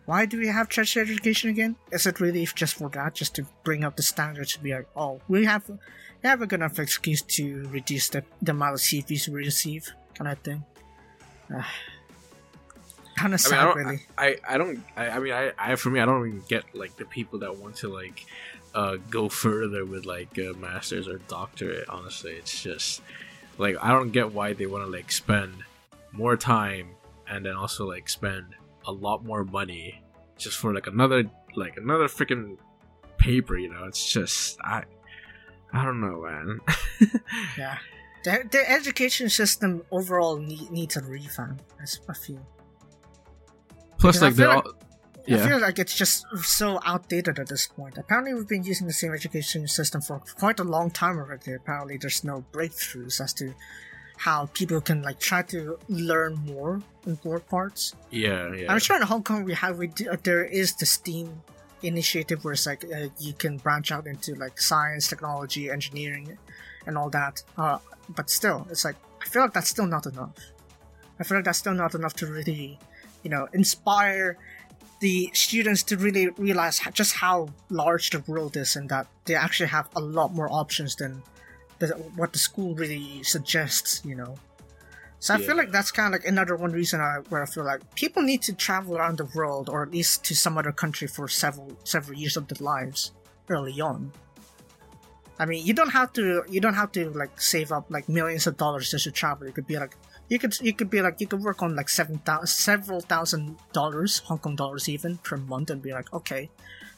[0.08, 1.76] why do we have tertiary education again?
[1.92, 4.88] Is it really just for that just to bring up the standards to be like
[4.96, 5.78] oh we have we
[6.24, 10.32] have a good enough excuse to reduce the, the amount of CVs we receive kind
[10.32, 10.64] of thing.
[13.18, 14.00] Kind of I mean, sad I don't, really.
[14.16, 16.98] I, I don't, I, I mean, I, I, for me, I don't even get like
[16.98, 18.28] the people that want to like
[18.76, 21.90] uh, go further with like a master's or doctorate.
[21.90, 23.02] Honestly, it's just
[23.58, 25.56] like I don't get why they want to like spend
[26.12, 26.90] more time
[27.28, 28.46] and then also like spend
[28.88, 30.02] a lot more money
[30.38, 31.24] just for like another
[31.56, 32.58] like another freaking
[33.18, 33.58] paper.
[33.58, 34.84] You know, it's just I,
[35.74, 36.60] I don't know, man.
[37.58, 37.78] Yeah.
[38.24, 42.46] The, the education system overall need, needs a revamp, I s- I feel.
[44.00, 44.74] Plus, Because I like they're feel all.
[45.30, 47.98] I feel like it's just so outdated at this point.
[47.98, 51.52] Apparently, we've been using the same education system for quite a long time already.
[51.54, 53.54] Apparently, there's no breakthroughs as to
[54.18, 57.94] how people can like try to learn more in more parts.
[58.12, 58.72] yeah, yeah.
[58.72, 61.42] I'm sure in Hong Kong we have we do, there is the STEAM
[61.84, 66.38] initiative where it's like uh, you can branch out into like science, technology, engineering,
[66.86, 67.44] and all that.
[67.58, 67.78] Uh,
[68.10, 70.36] but still, it's like I feel like that's still not enough.
[71.20, 72.80] I feel like that's still not enough to really,
[73.24, 74.38] you know, inspire
[75.00, 79.70] the students to really realize just how large the world is and that they actually
[79.70, 81.22] have a lot more options than
[81.80, 84.02] the, what the school really suggests.
[84.06, 84.36] You know.
[85.20, 87.64] So I feel like that's kind of like another one reason I, where I feel
[87.66, 91.08] like people need to travel around the world or at least to some other country
[91.08, 93.12] for several several years of their lives
[93.50, 94.12] early on.
[95.40, 98.46] I mean, you don't have to you don't have to like save up like millions
[98.48, 99.48] of dollars just to travel.
[99.48, 99.96] You could be like
[100.30, 103.58] you could you could be like you could work on like seven thousand several thousand
[103.74, 106.50] dollars Hong Kong dollars even per month and be like okay,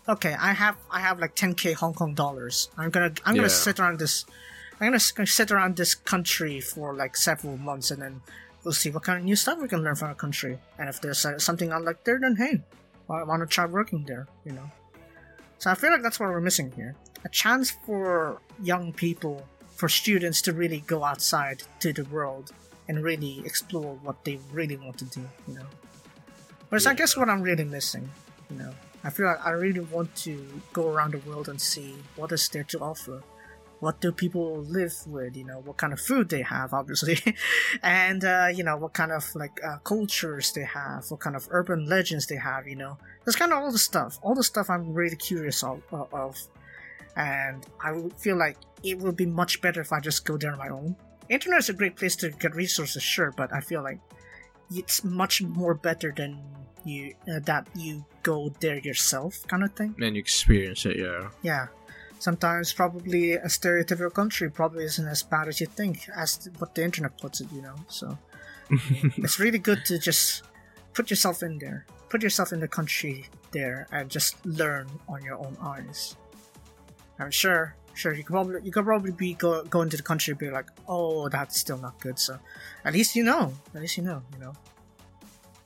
[0.07, 2.69] okay, I have I have like 10k Hong Kong dollars.
[2.77, 3.41] I'm gonna I'm Yeah.
[3.43, 4.25] gonna sit around this.
[4.79, 8.21] I'm gonna s- sit around this country for like several months, and then
[8.63, 10.57] we'll see what kind of new stuff we can learn from our country.
[10.77, 12.61] And if there's uh, something I like there, then hey,
[13.09, 14.27] I want to try working there.
[14.45, 14.71] You know.
[15.57, 19.89] So I feel like that's what we're missing here: a chance for young people, for
[19.89, 22.53] students to really go outside to the world
[22.87, 25.27] and really explore what they really want to do.
[25.47, 25.65] You know.
[26.69, 28.07] Whereas I guess what I'm really missing,
[28.49, 28.71] you know,
[29.03, 32.47] I feel like I really want to go around the world and see what is
[32.49, 33.23] there to offer.
[33.79, 35.37] What do people live with?
[35.37, 37.17] You know, what kind of food they have, obviously,
[37.83, 41.47] and uh, you know what kind of like uh, cultures they have, what kind of
[41.51, 42.67] urban legends they have.
[42.67, 45.81] You know, there's kind of all the stuff, all the stuff I'm really curious of,
[45.91, 46.37] of,
[47.15, 50.57] and I feel like it would be much better if I just go there on
[50.57, 50.95] my own.
[51.29, 53.99] Internet is a great place to get resources, sure, but I feel like
[54.71, 56.41] it's much more better than
[56.85, 59.95] you uh, that you go there yourself, kind of thing.
[60.01, 61.29] And you experience it, yeah.
[61.41, 61.67] Yeah.
[62.19, 66.83] Sometimes probably a stereotypical country probably isn't as bad as you think, as what the
[66.83, 67.75] internet puts it, you know.
[67.87, 68.17] So
[69.17, 70.43] it's really good to just
[70.93, 75.37] put yourself in there, put yourself in the country there, and just learn on your
[75.37, 76.17] own eyes.
[77.19, 80.31] I'm sure, sure you could probably you could probably be go, go into the country
[80.31, 82.19] and be like, oh, that's still not good.
[82.19, 82.37] So
[82.83, 84.53] at least you know, at least you know, you know.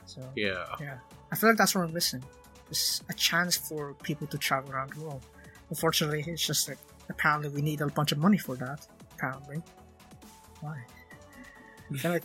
[0.05, 0.65] So Yeah.
[0.79, 0.97] yeah,
[1.31, 2.23] I feel like that's what we're missing.
[2.69, 5.25] Just a chance for people to travel around the world.
[5.69, 6.77] Unfortunately, it's just like
[7.09, 8.87] apparently we need a bunch of money for that.
[9.13, 9.61] Apparently,
[10.61, 10.77] why?
[11.91, 12.23] I feel like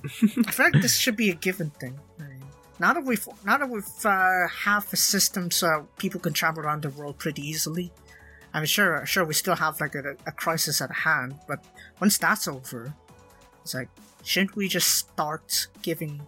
[0.60, 1.98] I this should be a given thing.
[2.20, 2.42] I mean,
[2.78, 6.82] now that we've now that we've uh, have a system so people can travel around
[6.82, 7.92] the world pretty easily.
[8.54, 11.64] I'm sure sure we still have like a, a crisis at hand, but
[12.00, 12.94] once that's over,
[13.62, 13.88] it's like
[14.24, 16.22] shouldn't we just start giving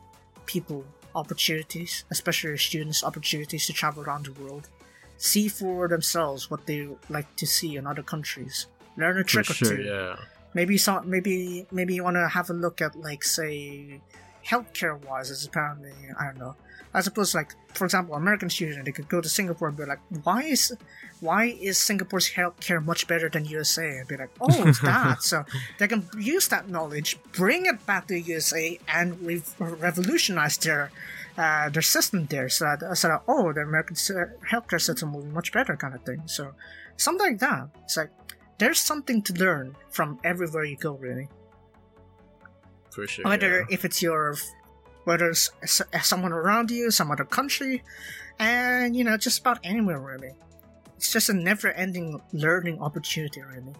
[0.46, 4.68] people opportunities, especially students, opportunities to travel around the world,
[5.20, 9.50] see for themselves what they like to see in other countries, learn a For trick
[9.50, 9.82] or sure, two.
[9.82, 10.16] yeah.
[10.54, 14.00] Maybe some, maybe maybe you want to have a look at like say
[14.44, 15.30] healthcare wise.
[15.30, 16.56] As apparently I don't know.
[16.92, 20.00] I suppose like for example, American student they could go to Singapore and be like,
[20.24, 20.72] why is
[21.20, 23.98] why is Singapore's healthcare much better than USA?
[23.98, 25.22] And be like, oh, it's that.
[25.30, 25.44] so
[25.78, 30.90] they can use that knowledge, bring it back to USA, and re- revolutionize their
[31.36, 32.48] uh, their system there.
[32.48, 35.76] So that, uh, so that oh, the American uh, healthcare system will be much better,
[35.76, 36.22] kind of thing.
[36.26, 36.52] So
[36.96, 37.68] something like that.
[37.84, 38.10] It's like
[38.58, 41.28] there's something to learn from everywhere you go, really.
[42.90, 43.24] For sure.
[43.24, 43.74] Whether yeah.
[43.74, 44.36] if it's your,
[45.04, 47.82] whether it's uh, someone around you, some other country,
[48.38, 50.32] and you know just about anywhere really.
[50.96, 53.72] It's just a never-ending learning opportunity, really.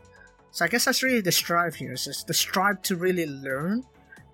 [0.53, 1.93] So I guess that's really the strive here.
[1.93, 3.85] Is just the strive to really learn,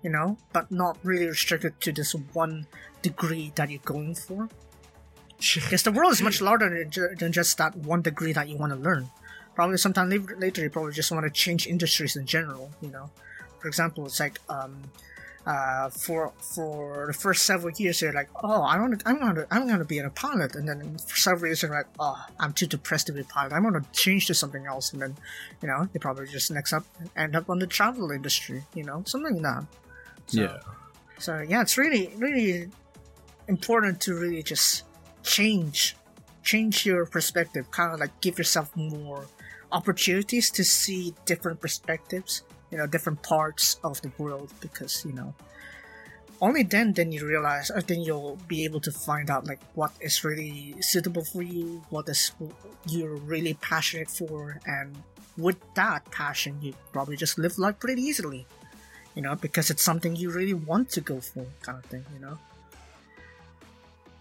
[0.03, 2.67] you know, but not really restricted to this one
[3.01, 4.49] degree that you're going for.
[5.37, 6.69] Because the world is much larger
[7.19, 9.09] than, just that one degree that you want to learn.
[9.53, 12.71] Probably sometime later, you probably just want to change industries in general.
[12.81, 13.09] You know,
[13.59, 14.81] for example, it's like um,
[15.47, 19.47] uh, for for the first several years you're like, oh, I want to, I'm to,
[19.49, 22.67] I'm to be a pilot, and then for several years you're like, oh, I'm too
[22.67, 23.53] depressed to be a pilot.
[23.53, 25.15] I'm to change to something else, and then
[25.61, 26.83] you know you probably just next up
[27.15, 28.63] end up on the travel industry.
[28.75, 29.65] You know, something like that.
[30.27, 30.57] So, yeah.
[31.17, 32.69] so yeah, it's really really
[33.47, 34.83] important to really just
[35.23, 35.95] change
[36.47, 39.27] change your perspective, kind of like give yourself more
[39.73, 45.33] opportunities to see different perspectives, you know, different parts of the world because, you know,
[46.39, 49.91] only then then you realize or then you'll be able to find out like what
[49.99, 52.31] is really suitable for you, what is
[52.87, 54.95] you're really passionate for and
[55.37, 58.45] with that passion you probably just live life pretty easily
[59.17, 62.19] you know, because it's something you really want to go for, kind of thing, you
[62.19, 62.37] know.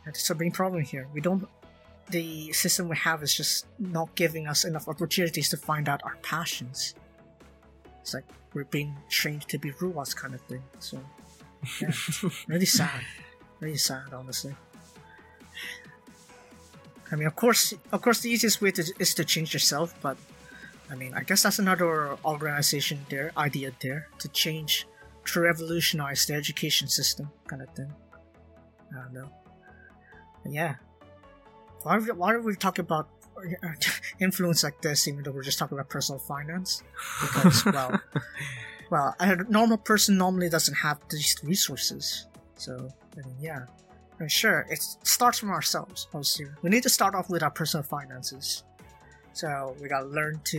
[0.06, 1.06] That's a big problem here.
[1.12, 1.46] We don't.
[2.08, 6.16] The system we have is just not giving us enough opportunities to find out our
[6.22, 6.94] passions.
[8.00, 10.62] It's like we're being trained to be robots, kind of thing.
[10.78, 10.98] So,
[11.82, 11.92] yeah,
[12.46, 13.02] really sad.
[13.60, 14.54] Really sad, honestly.
[17.12, 20.16] I mean, of course, of course, the easiest way to, is to change yourself, but
[20.90, 24.86] I mean, I guess that's another organization there, idea there, to change,
[25.26, 27.92] to revolutionize the education system, kind of thing.
[28.92, 29.28] I don't know.
[30.42, 30.76] But yeah.
[31.82, 33.08] Why, are we- why are we talking about
[34.20, 36.82] influence like this, even though we're just talking about personal finance?
[37.20, 38.00] Because, well,
[38.90, 42.26] well, a normal person normally doesn't have these resources.
[42.54, 43.66] So, I mean, yeah.
[44.18, 46.46] Mean, sure, it starts from ourselves, obviously.
[46.62, 48.62] We need to start off with our personal finances.
[49.36, 50.58] So we gotta learn to,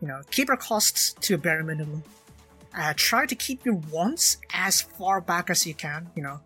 [0.00, 2.02] you know, keep our costs to a bare minimum.
[2.76, 6.10] Uh, try to keep your wants as far back as you can.
[6.16, 6.40] You know,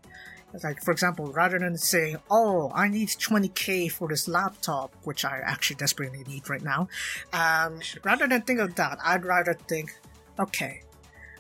[0.63, 5.41] Like, for example, rather than saying, oh, I need 20k for this laptop, which I
[5.43, 6.89] actually desperately need right now,
[7.33, 9.97] um, rather than think of that, I'd rather think,
[10.39, 10.83] okay,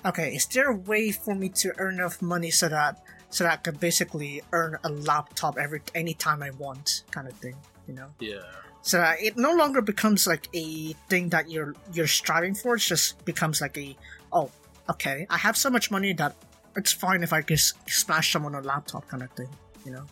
[0.06, 3.52] okay, is there a way for me to earn enough money so that so that
[3.52, 7.56] I can basically earn a laptop every anytime I want, kind of thing,
[7.86, 8.08] you know?
[8.18, 8.40] Yeah.
[8.82, 12.74] So that it no longer becomes like a thing that you're you're striving for.
[12.74, 13.96] It just becomes like a
[14.32, 14.50] oh,
[14.90, 16.34] okay, I have so much money that
[16.76, 19.48] it's fine if I just smash someone on a laptop kind of thing,
[19.84, 20.04] you know?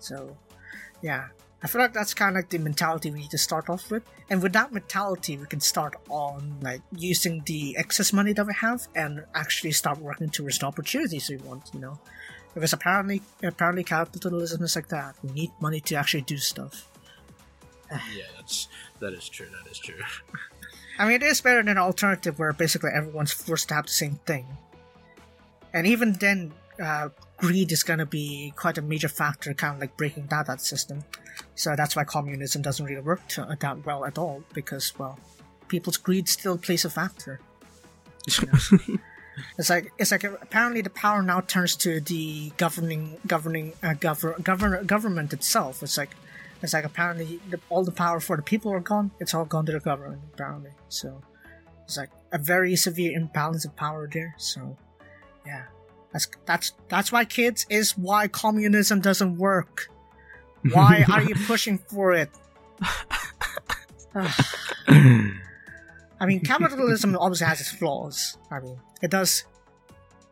[0.00, 0.36] So,
[1.02, 1.28] yeah.
[1.64, 4.02] I feel like that's kind of like the mentality we need to start off with.
[4.28, 8.52] And with that mentality, we can start on like using the excess money that we
[8.54, 12.00] have and actually start working towards the opportunities we want, you know?
[12.52, 15.14] Because apparently, apparently capitalism is like that.
[15.22, 16.88] We need money to actually do stuff.
[18.14, 18.68] Yeah, that's
[19.00, 19.46] that is true.
[19.46, 19.96] That is true.
[20.98, 23.92] I mean, it is better than an alternative where basically everyone's forced to have the
[23.92, 24.46] same thing.
[25.72, 29.80] And even then, uh, greed is going to be quite a major factor, kind of
[29.80, 31.02] like breaking down that system.
[31.54, 35.18] So that's why communism doesn't really work to, uh, that well at all, because, well,
[35.68, 37.40] people's greed still plays a factor.
[39.58, 44.40] it's like it's like apparently the power now turns to the governing governing uh, govern,
[44.42, 45.82] govern government itself.
[45.82, 46.14] It's like
[46.62, 49.10] it's like apparently the, all the power for the people are gone.
[49.20, 50.70] It's all gone to the government apparently.
[50.88, 51.20] So
[51.84, 54.34] it's like a very severe imbalance of power there.
[54.38, 54.76] So
[55.46, 55.64] yeah,
[56.12, 59.88] that's that's that's why kids is why communism doesn't work.
[60.72, 62.30] Why are you pushing for it?
[66.20, 68.36] I mean, capitalism obviously has its flaws.
[68.50, 69.44] I mean, it does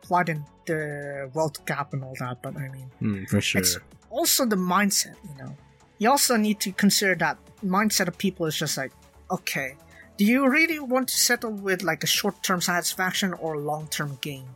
[0.09, 3.59] widen the wealth gap and all that, but I mean, Mm, for sure.
[3.61, 3.77] it's
[4.09, 5.55] also the mindset, you know.
[6.01, 8.91] You also need to consider that mindset of people is just like,
[9.29, 9.75] okay,
[10.17, 14.17] do you really want to settle with like a short term satisfaction or long term
[14.19, 14.47] gain?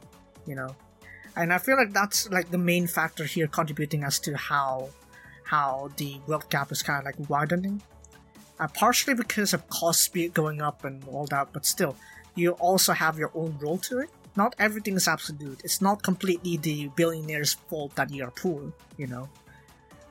[0.47, 0.75] You know?
[1.35, 4.89] And I feel like that's like the main factor here contributing as to how
[5.43, 7.79] how the wealth gap is kind of like widening.
[8.59, 11.95] Uh, partially because of cost be going up and all that, but still,
[12.33, 14.09] you also have your own role to it.
[14.35, 15.61] Not everything is absolute.
[15.63, 19.29] It's not completely the billionaire's fault that you are poor, you know.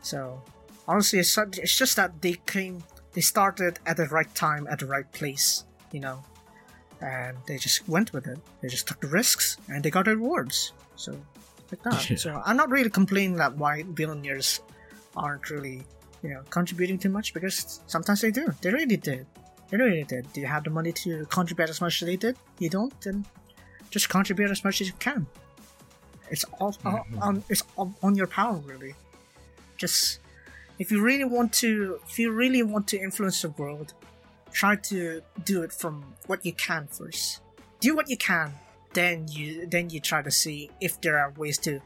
[0.00, 0.40] So
[0.86, 2.82] honestly, it's, it's just that they came,
[3.12, 6.22] they started at the right time at the right place, you know,
[7.00, 8.38] and they just went with it.
[8.60, 10.72] They just took the risks and they got the rewards.
[10.96, 11.16] So
[11.70, 12.10] like that.
[12.10, 12.16] Yeah.
[12.16, 14.60] So I'm not really complaining that why billionaires
[15.16, 15.82] aren't really,
[16.22, 18.52] you know, contributing too much because sometimes they do.
[18.60, 19.26] They really did.
[19.70, 20.32] They really did.
[20.32, 22.36] Do you have the money to contribute as much as they did?
[22.58, 23.24] You don't, then
[23.90, 25.26] just contribute as much as you can.
[26.30, 27.18] It's all, all mm-hmm.
[27.22, 28.94] on it's all on your power really.
[29.76, 30.20] Just
[30.78, 33.94] if you really want to if you really want to influence the world,
[34.52, 37.40] try to do it from what you can first.
[37.80, 38.54] Do what you can,
[38.94, 41.80] then you then you try to see if there are ways to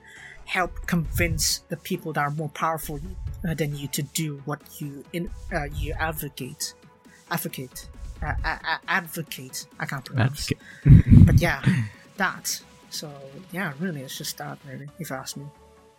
[0.44, 2.98] help convince the people that are more powerful
[3.46, 6.72] uh, than you to do what you in uh, you advocate
[7.30, 7.88] advocate
[8.22, 8.32] uh,
[8.88, 10.50] advocate i can't pronounce
[10.84, 11.26] Advocate.
[11.26, 11.62] but yeah
[12.16, 13.10] that so
[13.52, 15.44] yeah really it's just that really if you ask me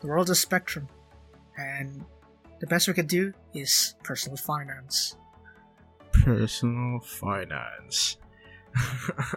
[0.02, 0.88] the world's a spectrum
[1.56, 2.04] and
[2.60, 5.16] the best we could do is personal finance.
[6.12, 8.18] Personal finance.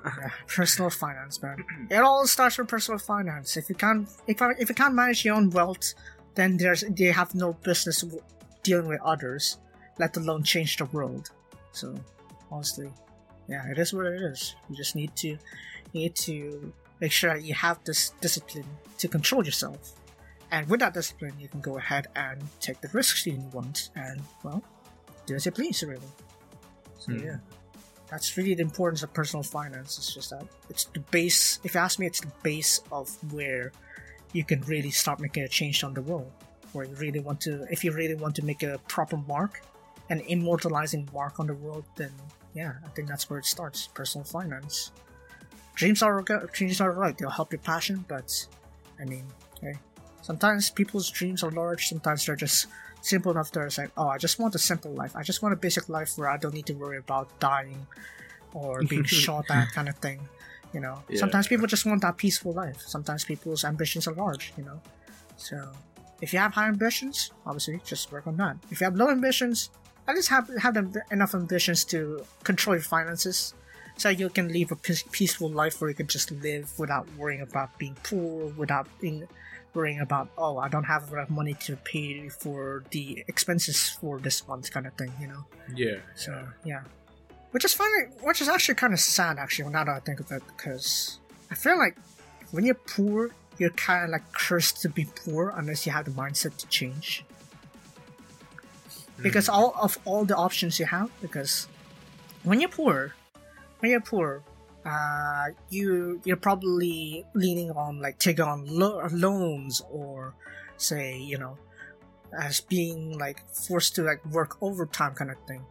[0.05, 1.65] yeah, personal finance man.
[1.91, 3.57] It all starts with personal finance.
[3.57, 5.95] If you can't if, if you can't manage your own wealth
[6.35, 8.05] then there's they have no business
[8.63, 9.59] dealing with others
[9.99, 11.31] let alone change the world.
[11.73, 11.95] So
[12.51, 12.91] honestly
[13.49, 14.55] yeah it is what it is.
[14.69, 15.39] You just need to you
[15.95, 18.69] need to make sure that you have this discipline
[18.99, 20.02] to control yourself
[20.53, 24.21] and with that discipline you can go ahead and take the risks you want and
[24.45, 24.63] well
[25.27, 26.13] do as you please really
[26.99, 27.25] so Hmm.
[27.25, 27.37] yeah
[28.13, 29.97] that's really the importance of personal finance.
[29.97, 31.61] It's just that it's the base.
[31.65, 33.73] If you ask me, it's the base of where
[34.35, 36.31] you can really start making a change on the world.
[36.75, 39.63] Where you really want to, if you really want to make a proper mark,
[40.11, 42.13] an immortalizing mark on the world, then
[42.53, 43.87] yeah, I think that's where it starts.
[43.87, 44.93] Personal finance.
[45.75, 46.21] Dreams are
[46.53, 47.17] dreams are right.
[47.17, 48.47] They'll help your passion, but
[49.01, 49.25] I mean,
[49.63, 49.77] hey,
[50.23, 51.89] sometimes people's dreams are large.
[51.89, 52.67] Sometimes they're just
[53.01, 55.15] simple enough to say, oh, I just want a simple life.
[55.17, 57.87] I just want a basic life where I don't need to worry about dying
[58.55, 60.21] or being shot at kind of thing.
[60.73, 61.19] You know, Yeah.
[61.21, 62.81] sometimes people just want that peaceful life.
[62.87, 64.81] Sometimes people's ambitions are large, you know.
[65.37, 65.71] So
[66.21, 68.57] if you have high ambitions, obviously just work on that.
[68.71, 69.71] If you have low ambitions,
[70.09, 73.55] at least have have them enough ambitions to control your finances,
[73.97, 77.77] so you can live a peaceful life where you can just live without worrying about
[77.79, 79.29] being poor, without being
[79.75, 84.47] worrying about oh I don't have enough money to pay for the expenses for this
[84.47, 85.45] month kind of thing, you know.
[85.75, 85.99] Yeah.
[86.15, 86.83] So yeah,
[87.53, 89.71] which is funny, which is actually kind of sad actually.
[89.71, 91.19] Now that I think of it, because
[91.51, 91.97] I feel like
[92.51, 96.11] when you're poor, you're kind of like cursed to be poor unless you have the
[96.11, 97.25] mindset to change.
[99.17, 99.23] Hmm.
[99.23, 101.69] Because all of all the options you have, because
[102.43, 103.15] when you're poor,
[103.81, 104.43] when you're poor,
[104.85, 110.35] uh, you you're probably leaning on like taking on lo- loans or
[110.77, 111.57] say you know
[112.39, 115.65] as being like forced to like work overtime kind of thing.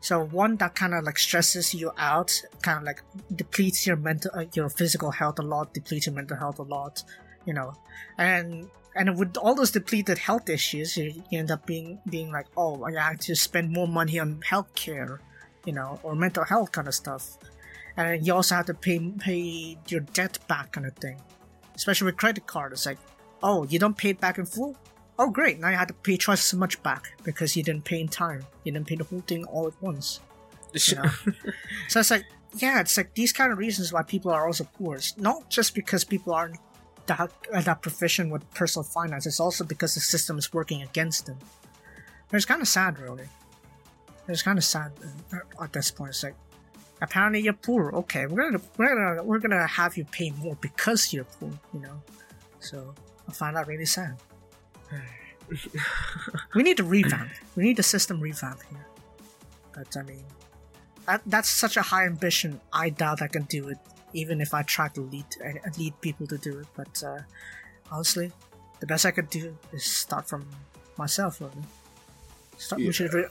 [0.00, 3.02] So one that kind of like stresses you out, kind of like
[3.34, 7.02] depletes your mental, uh, your physical health a lot, depletes your mental health a lot,
[7.44, 7.74] you know,
[8.18, 12.46] and and with all those depleted health issues, you, you end up being being like,
[12.56, 15.18] oh, I have to spend more money on healthcare,
[15.64, 17.36] you know, or mental health kind of stuff,
[17.96, 21.20] and you also have to pay pay your debt back kind of thing,
[21.74, 22.72] especially with credit card.
[22.72, 22.98] It's like,
[23.42, 24.76] oh, you don't pay it back in full.
[25.18, 25.58] Oh, great!
[25.58, 28.44] Now you have to pay twice as much back because you didn't pay in time.
[28.64, 30.20] You didn't pay the whole thing all at once.
[30.74, 31.10] You know?
[31.88, 32.26] so it's like,
[32.56, 34.96] yeah, it's like these kind of reasons why people are also poor.
[34.96, 36.58] It's not just because people aren't
[37.06, 39.26] that that proficient with personal finance.
[39.26, 41.38] It's also because the system is working against them.
[42.32, 43.28] It's kind of sad, really.
[44.28, 44.92] It's kind of sad
[45.32, 46.10] uh, at this point.
[46.10, 46.34] It's like,
[47.02, 47.90] apparently you're poor.
[47.94, 51.50] Okay, we're gonna we're gonna we're gonna have you pay more because you're poor.
[51.72, 52.02] You know,
[52.60, 52.94] so
[53.28, 54.16] I find that really sad.
[56.54, 57.30] we need to revamp.
[57.54, 58.86] We need the system revamp here.
[59.72, 60.24] But I mean,
[61.06, 62.60] that, that's such a high ambition.
[62.72, 63.78] I doubt I can do it,
[64.12, 65.26] even if I try to lead
[65.78, 66.66] lead people to do it.
[66.74, 67.18] But uh,
[67.92, 68.32] honestly,
[68.80, 70.46] the best I could do is start from
[70.98, 71.40] myself.
[71.40, 71.52] Really.
[72.58, 72.86] Start, Yeah.
[72.88, 73.28] we should re-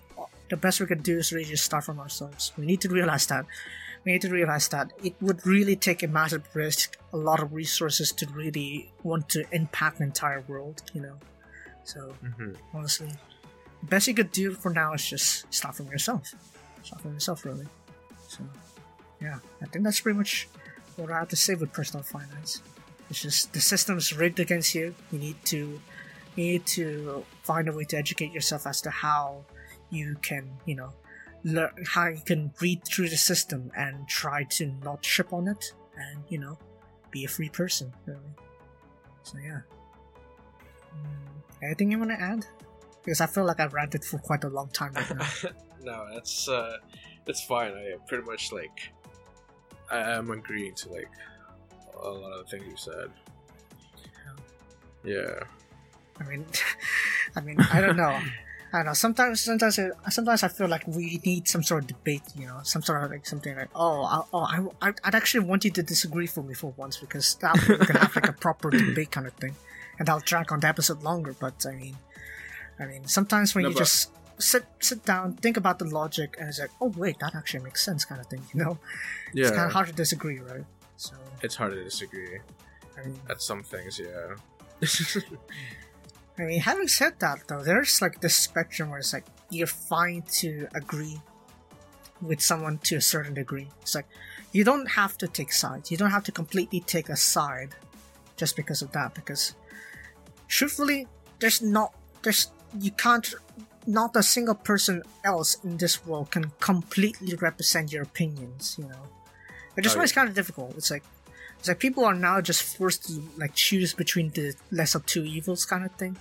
[0.49, 2.51] the best we could do is really just start from ourselves.
[2.57, 3.45] We need to realize that.
[4.03, 7.53] We need to realize that it would really take a massive risk, a lot of
[7.53, 10.83] resources to really want to impact the entire world.
[10.93, 11.17] You know,
[11.83, 12.57] so Mhm.
[12.73, 13.11] honestly,
[13.81, 16.33] the best you could do for now is just start from yourself.
[16.83, 17.67] Start from yourself, really.
[18.27, 18.47] So,
[19.19, 20.47] yeah, I think that's pretty much
[20.97, 22.61] what I have to say with personal finance.
[23.09, 24.95] It's just the system is rigged against you.
[25.11, 25.81] You need to,
[26.35, 29.45] you need to find a way to educate yourself as to how
[29.89, 30.93] you can, you know,
[31.43, 35.73] learn how you can read through the system and try to not trip on it,
[35.97, 36.57] and you know,
[37.11, 38.19] be a free person, really.
[39.23, 39.61] So yeah.
[40.93, 42.45] Mm, anything you want to add?
[43.03, 45.51] Because I feel like I've ranted for quite a long time right now.
[45.83, 46.77] no, that's uh,
[47.25, 47.71] that's fine.
[47.73, 48.91] I pretty much like
[49.91, 51.11] I am agreeing to like
[52.01, 53.11] a lot of the things you said.
[55.03, 55.43] Yeah.
[56.19, 56.45] I mean,
[57.35, 58.19] I mean, I don't know.
[58.75, 58.93] I don't know.
[58.93, 62.23] Sometimes, sometimes, sometimes I feel like we need some sort of debate.
[62.37, 65.63] You know, some sort of like something like, oh, I, oh, I, I'd actually want
[65.63, 68.69] you to disagree for me for once because that we can have like a proper
[68.71, 69.55] debate kind of thing,
[69.97, 71.33] and I'll drag on the episode longer.
[71.39, 71.95] But I mean,
[72.79, 76.35] I mean, sometimes when No, you but- just sit sit down, think about the logic,
[76.39, 78.41] and it's like, oh wait, that actually makes sense, kind of thing.
[78.53, 78.77] You know,
[79.33, 79.47] Yeah.
[79.47, 80.65] it's kind of hard to disagree, right?
[80.97, 82.39] So, It's hard to disagree
[82.97, 83.99] I mean, at some things.
[83.99, 84.35] Yeah.
[86.37, 90.23] I mean, having said that, though, there's like this spectrum where it's like you're fine
[90.39, 91.21] to agree
[92.21, 93.69] with someone to a certain degree.
[93.81, 94.07] It's like
[94.51, 95.91] you don't have to take sides.
[95.91, 97.75] You don't have to completely take a side
[98.35, 99.13] just because of that.
[99.13, 99.55] Because
[100.47, 101.07] truthfully,
[101.39, 103.33] there's not there's you can't
[103.87, 108.75] not a single person else in this world can completely represent your opinions.
[108.77, 109.03] You know,
[109.75, 110.75] which is why it's kind of difficult.
[110.75, 111.03] It's like
[111.65, 115.23] it's like people are now just forced to like choose between the less of two
[115.23, 116.15] evils kind of thing.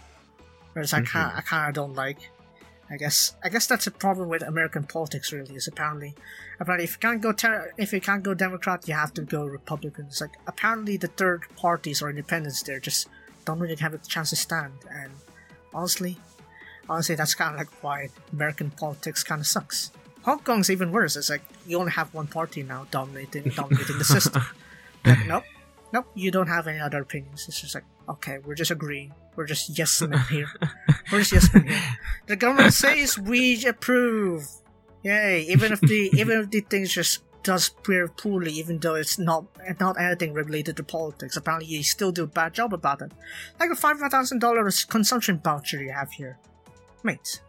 [0.72, 1.18] Whereas I mm-hmm.
[1.18, 2.30] kind I kind of don't like.
[2.88, 5.32] I guess I guess that's a problem with American politics.
[5.32, 6.14] Really, is apparently
[6.60, 9.44] apparently if you can't go ter- if you can't go Democrat, you have to go
[9.44, 10.06] Republican.
[10.06, 13.08] It's like apparently the third parties or independents there just
[13.44, 14.72] don't really have a chance to stand.
[14.90, 15.12] And
[15.74, 16.16] honestly,
[16.88, 19.92] honestly, that's kind of like why American politics kind of sucks.
[20.22, 21.16] Hong Kong's even worse.
[21.16, 24.42] It's like you only have one party now dominating dominating the system.
[25.04, 25.44] Like, nope,
[25.92, 27.46] nope, you don't have any other opinions.
[27.48, 29.12] It's just like okay, we're just agreeing.
[29.36, 30.48] We're just yes men here.
[31.10, 31.80] We're just yes men here.
[32.26, 34.46] The government says we approve.
[35.02, 35.42] Yay!
[35.42, 39.44] Even if the even if the things just does pretty poorly, even though it's not
[39.78, 43.12] not anything related to politics, apparently you still do a bad job about it.
[43.60, 46.38] Like a five thousand dollars consumption voucher you have here,
[47.02, 47.40] mate.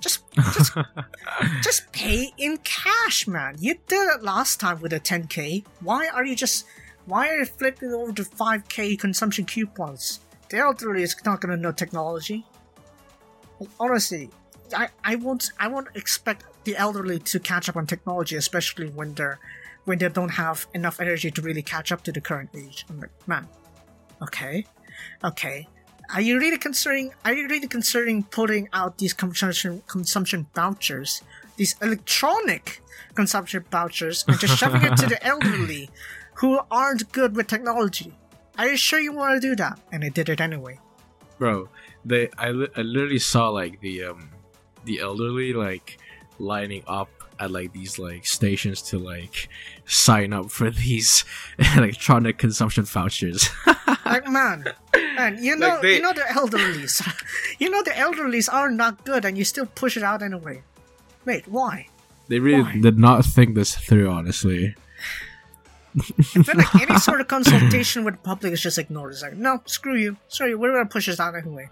[0.00, 0.72] Just just
[1.62, 3.56] just pay in cash, man.
[3.58, 5.64] You did it last time with a 10k.
[5.80, 6.66] Why are you just
[7.06, 10.20] why are you flipping over to 5k consumption coupons?
[10.48, 12.44] The elderly is not gonna know technology.
[13.58, 14.30] Like, honestly,
[14.74, 19.14] I, I won't I won't expect the elderly to catch up on technology, especially when
[19.14, 19.38] they're
[19.84, 22.86] when they don't have enough energy to really catch up to the current age.
[22.88, 23.48] I'm like, man,
[24.22, 24.64] okay,
[25.24, 25.68] okay.
[26.14, 27.12] Are you really considering?
[27.24, 31.22] Are you really considering putting out these consumption consumption vouchers,
[31.56, 32.82] these electronic
[33.14, 35.90] consumption vouchers, and just shoving it to the elderly,
[36.34, 38.12] who aren't good with technology?
[38.58, 39.78] Are you sure you want to do that?
[39.92, 40.78] And they did it anyway.
[41.38, 41.68] bro
[42.04, 44.30] they I, li- I literally saw like the um
[44.84, 45.98] the elderly like
[46.38, 47.08] lining up
[47.40, 49.48] at like these like stations to like
[49.86, 51.24] sign up for these
[51.76, 53.48] electronic consumption vouchers
[54.04, 54.64] Like man,
[55.16, 57.00] man, you know, Like, they- you know the elderlies,
[57.60, 60.62] you know the elderlies are not good, and you still push it out anyway.
[61.24, 61.86] Wait, why?
[62.28, 62.78] they really Why?
[62.80, 64.74] did not think this through honestly
[65.98, 69.12] I feel like any sort of consultation with the public is just ignored.
[69.12, 70.54] It's like, no, screw you, Sorry.
[70.54, 71.68] We're gonna push this out anyway.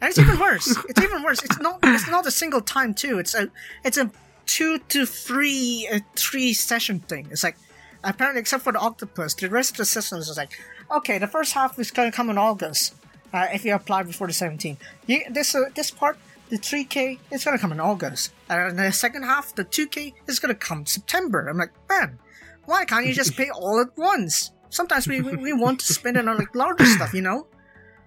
[0.00, 0.76] And it's even worse.
[0.88, 1.42] It's even worse.
[1.42, 1.78] It's not.
[1.82, 3.18] It's not a single time too.
[3.18, 3.50] It's a.
[3.84, 4.10] It's a
[4.46, 7.28] two to three uh, three session thing.
[7.30, 7.56] It's like
[8.02, 10.52] apparently, except for the octopus, the rest of the systems is like,
[10.90, 12.94] okay, the first half is gonna come in August.
[13.32, 16.18] Uh, if you apply before the 17th, you, this uh, this part,
[16.50, 20.54] the 3K, it's gonna come in August, and the second half, the 2K, is gonna
[20.54, 21.48] come September.
[21.48, 22.18] I'm like, man,
[22.66, 24.52] why can't you just pay all at once?
[24.70, 27.46] Sometimes we, we, we want to spend it on like larger stuff, you know?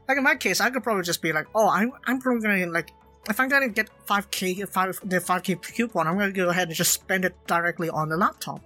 [0.07, 2.71] Like in my case, I could probably just be like, oh, I'm, I'm probably gonna
[2.71, 2.91] like,
[3.29, 6.93] if I'm gonna get 5k, five, the 5k coupon, I'm gonna go ahead and just
[6.93, 8.61] spend it directly on the laptop.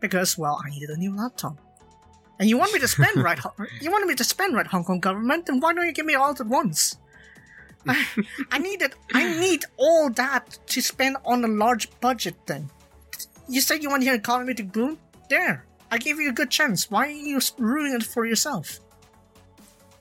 [0.00, 1.58] Because, well, I needed a new laptop.
[2.38, 3.38] And you want me to spend right,
[3.80, 6.14] you want me to spend right Hong Kong government, then why don't you give me
[6.14, 6.96] all at once?
[7.86, 8.06] I,
[8.50, 12.70] I needed, I need all that to spend on a large budget then.
[13.48, 14.98] You said you want your economy to boom?
[15.28, 15.64] There.
[15.90, 16.90] I gave you a good chance.
[16.90, 18.80] Why are you ruining it for yourself?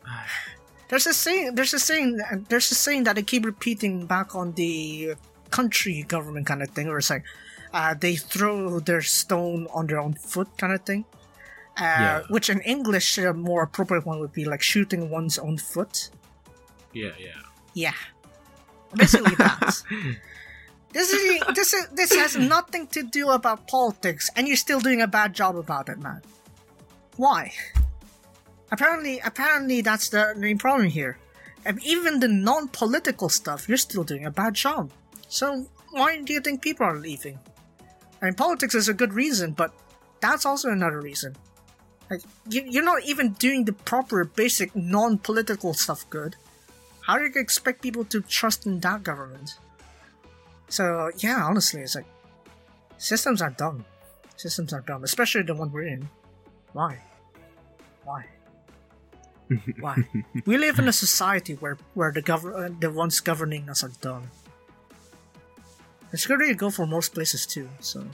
[0.89, 1.55] There's a saying.
[1.55, 2.21] There's a saying.
[2.49, 5.15] There's a saying that they keep repeating back on the
[5.49, 7.23] country government kind of thing, or it's like
[7.73, 11.05] uh, they throw their stone on their own foot kind of thing.
[11.77, 12.21] Uh, Yeah.
[12.29, 16.09] Which in English, a more appropriate one would be like shooting one's own foot.
[16.93, 17.41] yeah yeah
[17.73, 17.95] Yeah.
[18.95, 19.81] Basically that.
[20.93, 25.01] This is this is this has nothing to do about politics, and you're still doing
[25.01, 26.21] a bad job about it, man.
[27.17, 27.51] Why?
[28.71, 31.17] Apparently, apparently that's the main problem here.
[31.65, 34.91] And even the non-political stuff, you're still doing a bad job.
[35.29, 37.39] So why do you think people are leaving?
[38.21, 39.73] I mean, politics is a good reason, but
[40.19, 41.35] that's also another reason.
[42.09, 46.35] Like, you, you're not even doing the proper, basic, non-political stuff good.
[47.01, 49.55] How do you expect people to trust in that government?
[50.69, 52.05] So yeah, honestly, it's like
[52.97, 53.85] systems are dumb.
[54.35, 56.09] Systems are dumb, especially the one we're in.
[56.73, 56.99] Why?
[58.03, 58.25] Why?
[59.79, 60.03] Why?
[60.45, 63.91] we live in a society where where the govern uh, the ones governing us are
[64.01, 64.29] dumb.
[66.11, 67.67] It's going to go for most places too.
[67.79, 68.05] So,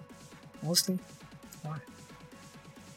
[0.63, 0.99] mostly,
[1.63, 1.75] why?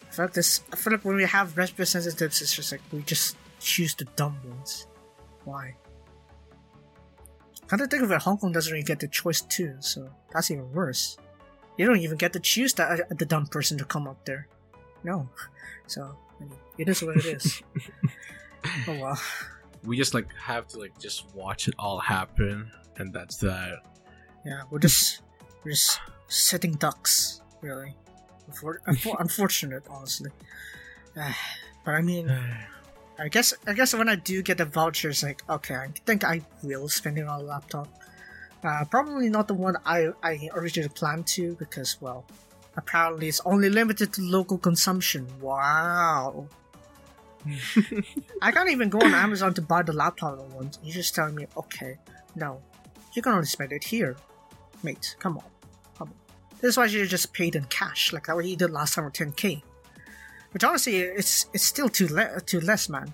[0.09, 0.63] I feel like this.
[0.73, 4.39] I feel like when we have representatives, it's just like we just choose the dumb
[4.47, 4.87] ones.
[5.45, 5.75] Why?
[7.73, 10.51] Come to think of it, Hong Kong doesn't really get the choice too, so that's
[10.51, 11.17] even worse.
[11.79, 14.47] You don't even get to choose that uh, the dumb person to come up there.
[15.03, 15.27] No.
[15.87, 17.63] So, I mean, it is what it is.
[18.89, 19.21] oh well.
[19.85, 23.83] we just like have to like just watch it all happen and that's that
[24.47, 25.23] Yeah, we're just
[25.65, 25.99] we're just
[26.29, 27.97] sitting ducks, really.
[28.51, 30.31] Unfor- unfor- unfortunate, honestly.
[31.85, 32.29] But I mean,
[33.19, 36.43] I guess I guess when I do get the vouchers, like okay, I think I
[36.63, 37.89] will spend it on a laptop.
[38.65, 42.25] Uh, probably not the one I I originally planned to because well,
[42.77, 45.27] apparently it's only limited to local consumption.
[45.41, 46.49] Wow.
[48.43, 50.79] I can't even go on Amazon to buy the laptop I want.
[50.83, 51.99] You're just telling me, okay,
[52.37, 52.61] no,
[53.15, 54.17] you can only spend it here,
[54.83, 55.17] mate.
[55.19, 55.45] Come on,
[55.99, 56.15] come on.
[56.61, 59.15] This is why you just paid in cash, like what you did last time with
[59.15, 59.63] 10k.
[60.53, 63.13] Which honestly, it's it's still too le- too less, man.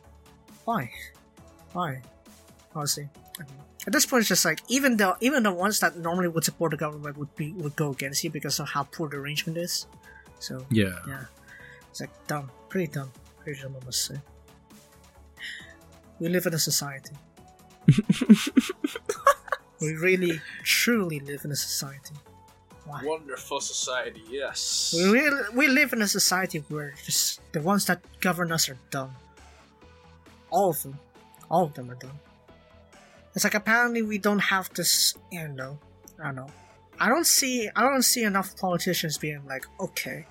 [0.64, 0.91] Why?
[1.72, 2.03] Why?
[2.74, 3.09] Honestly,
[3.39, 6.28] I mean, at this point, it's just like even the even the ones that normally
[6.28, 9.16] would support the government would be would go against you because of how poor the
[9.16, 9.86] arrangement is.
[10.41, 11.24] So yeah yeah,
[11.91, 13.11] it's like dumb, pretty dumb,
[13.43, 14.16] pretty dumb, I must say.
[16.18, 17.14] We live in a society.
[19.80, 22.14] we really, truly live in a society.
[22.89, 23.05] Why?
[23.05, 28.01] wonderful society yes We really, we live in a society where just the ones that
[28.20, 29.14] govern us are dumb.
[30.51, 30.99] All of them,
[31.51, 32.18] all of them are dumb.
[33.34, 35.14] It's like apparently we don't have this.
[35.30, 35.78] You know,
[36.18, 36.51] I don't know.
[36.99, 37.68] I don't see.
[37.76, 40.26] I don't see enough politicians being like, okay,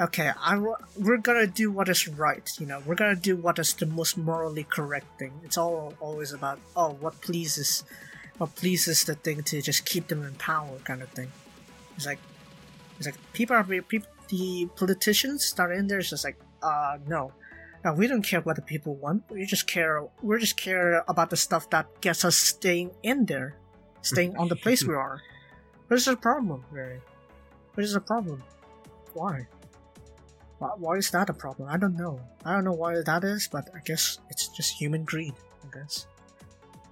[0.00, 0.58] okay, I
[0.96, 2.50] we're gonna do what is right.
[2.58, 5.32] You know, we're gonna do what is the most morally correct thing.
[5.44, 7.84] It's all always about oh, what pleases,
[8.38, 11.30] what pleases the thing to just keep them in power, kind of thing.
[11.98, 12.22] It's like
[12.96, 16.98] it's like people are people, the politicians that are in there is just like, uh,
[17.06, 17.32] no,
[17.84, 19.22] now, we don't care what the people want.
[19.30, 20.02] We just care.
[20.22, 23.54] We just care about the stuff that gets us staying in there,
[24.02, 25.22] staying on the place we are.
[25.88, 27.00] What is the problem, Mary?
[27.72, 28.42] What is the problem?
[29.14, 29.48] Why?
[30.58, 31.70] Why, why is that a problem?
[31.70, 32.20] I don't know.
[32.44, 35.32] I don't know why that is, but I guess it's just human greed.
[35.64, 36.06] I guess.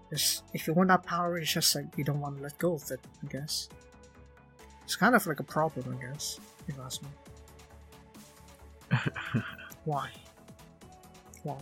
[0.09, 2.73] Just, if you want that power, it's just like you don't want to let go
[2.73, 3.01] of it.
[3.23, 3.69] I guess.
[4.87, 6.39] It's kind of like a problem, I guess.
[6.69, 7.09] If you ask me.
[9.85, 10.11] Why?
[11.43, 11.59] Why?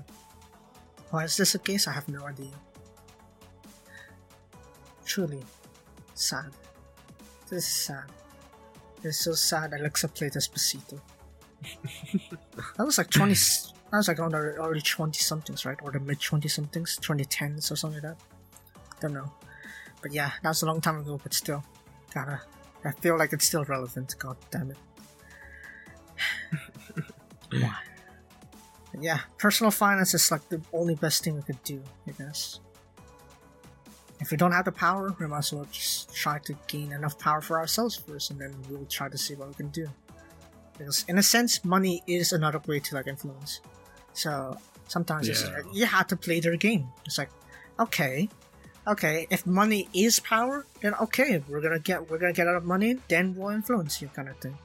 [1.08, 1.88] Why is this the case?
[1.88, 2.52] I have no idea.
[5.06, 5.42] Truly
[6.12, 6.50] sad.
[7.48, 8.12] This is sad.
[9.02, 11.00] It's so sad Alexa played Despacito.
[12.76, 13.32] that was like 20.
[13.32, 15.78] That was like on the early 20 somethings, right?
[15.82, 18.20] Or the mid 20 somethings, 2010s or something like that.
[19.00, 19.32] Don't know.
[20.02, 21.64] But yeah, that was a long time ago, but still.
[22.12, 22.42] Gotta.
[22.84, 24.14] I feel like it's still relevant.
[24.18, 24.76] God damn it.
[27.52, 27.74] Why?
[29.00, 32.60] yeah, personal finance is like the only best thing we could do, I guess.
[34.20, 37.18] If we don't have the power, we might as well just try to gain enough
[37.18, 39.88] power for ourselves first, and then we'll try to see what we can do.
[40.78, 43.60] Because in a sense, money is another way to like influence.
[44.12, 44.56] So
[44.88, 45.50] sometimes it's Yeah.
[45.56, 46.86] like, you have to play their game.
[47.04, 47.30] It's like,
[47.80, 48.28] okay,
[48.86, 52.64] okay, if money is power, then okay, we're gonna get we're gonna get out of
[52.64, 54.56] money, then we'll influence you, kind of thing.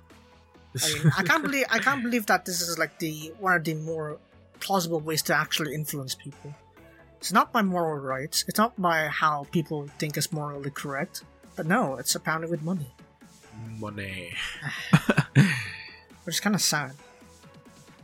[0.82, 3.64] I mean, I can't believe I can't believe that this is like the one of
[3.64, 4.20] the more
[4.60, 6.54] plausible ways to actually influence people.
[7.18, 8.46] It's not by moral rights.
[8.48, 11.24] It's not by how people think is morally correct.
[11.56, 12.94] But no, it's apparently with money,
[13.80, 14.34] Money.
[16.24, 16.94] which is kind of sad.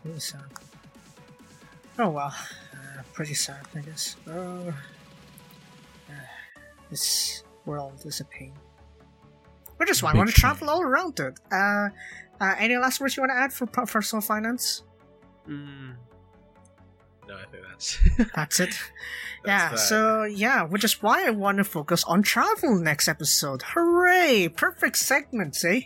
[0.03, 0.41] Really sad.
[1.97, 2.35] Oh well,
[2.73, 4.17] uh, pretty sad, I guess.
[4.27, 4.73] Uh, uh,
[6.89, 8.53] this world is a pain.
[9.77, 11.37] Which is why I want to travel all around it.
[11.51, 11.89] Uh,
[12.39, 14.83] uh, any last words you want to add for per- personal finance?
[15.47, 15.95] Mm.
[17.27, 17.99] No, I think that's.
[18.35, 18.79] That's it.
[19.45, 19.79] yeah, that.
[19.79, 23.63] so yeah, which is why I want to focus on travel next episode.
[23.63, 24.49] Hooray!
[24.49, 25.81] Perfect segment, eh?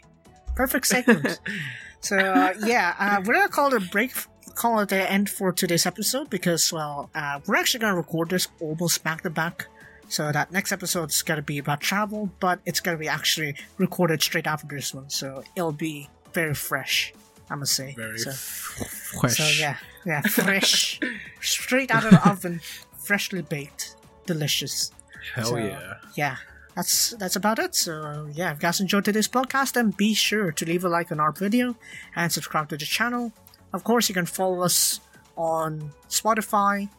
[0.55, 1.39] Perfect segment.
[2.01, 4.11] so uh, yeah, uh, we're gonna call it a break,
[4.55, 8.49] call it the end for today's episode because well, uh, we're actually gonna record this
[8.59, 9.67] almost back to back.
[10.09, 14.47] So that next episode's gonna be about travel, but it's gonna be actually recorded straight
[14.47, 17.13] after this one, so it'll be very fresh.
[17.49, 17.93] I must say.
[17.95, 19.37] Very So- fresh.
[19.37, 20.99] so yeah, yeah, fresh,
[21.41, 22.61] straight out of the oven,
[22.97, 23.95] freshly baked,
[24.25, 24.91] delicious.
[25.35, 25.95] Hell so- yeah.
[26.15, 26.35] Yeah,
[26.75, 27.75] that's that's about it.
[27.75, 31.11] So yeah, if you guys enjoyed today's podcast, then be sure to leave a like
[31.11, 31.75] on our video
[32.15, 33.31] and subscribe to the channel.
[33.73, 34.99] Of course, you can follow us
[35.35, 36.89] on Spotify,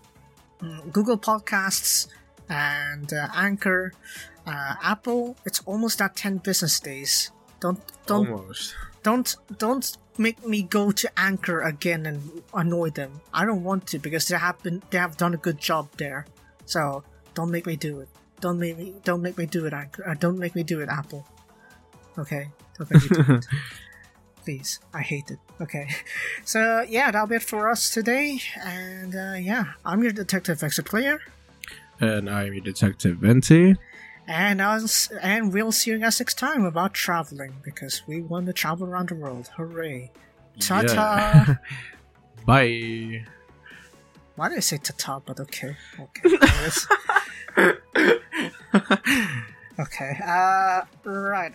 [0.63, 2.07] mm, Google Podcasts,
[2.51, 3.93] and uh, Anchor,
[4.47, 5.37] uh, Apple.
[5.47, 7.31] It's almost at ten business days.
[7.61, 8.75] Don't don't Almost.
[9.03, 13.21] don't don't make me go to anchor again and annoy them.
[13.33, 16.27] I don't want to because they have been they have done a good job there.
[16.67, 18.09] So don't make me do it.
[18.41, 20.89] Don't make me don't make me do it anchor uh, don't make me do it
[20.89, 21.27] apple.
[22.19, 22.49] Okay?
[22.79, 23.47] Don't make me do it.
[24.45, 24.81] Please.
[24.95, 25.39] I hate it.
[25.61, 25.87] Okay.
[26.45, 28.41] So yeah that'll be it for us today.
[28.65, 31.21] And uh, yeah i'm your detective exit player
[32.01, 33.77] and I'm your detective Venti.
[34.27, 38.53] and us and we'll see you guys next time about traveling because we want to
[38.53, 40.11] travel around the world hooray
[40.59, 41.45] Ta-ta.
[41.49, 41.55] Yeah.
[42.47, 43.25] Bye.
[44.37, 45.21] Why did I say ta-ta?
[45.21, 46.37] But okay, okay,
[49.79, 50.19] okay.
[50.25, 51.55] Uh, right.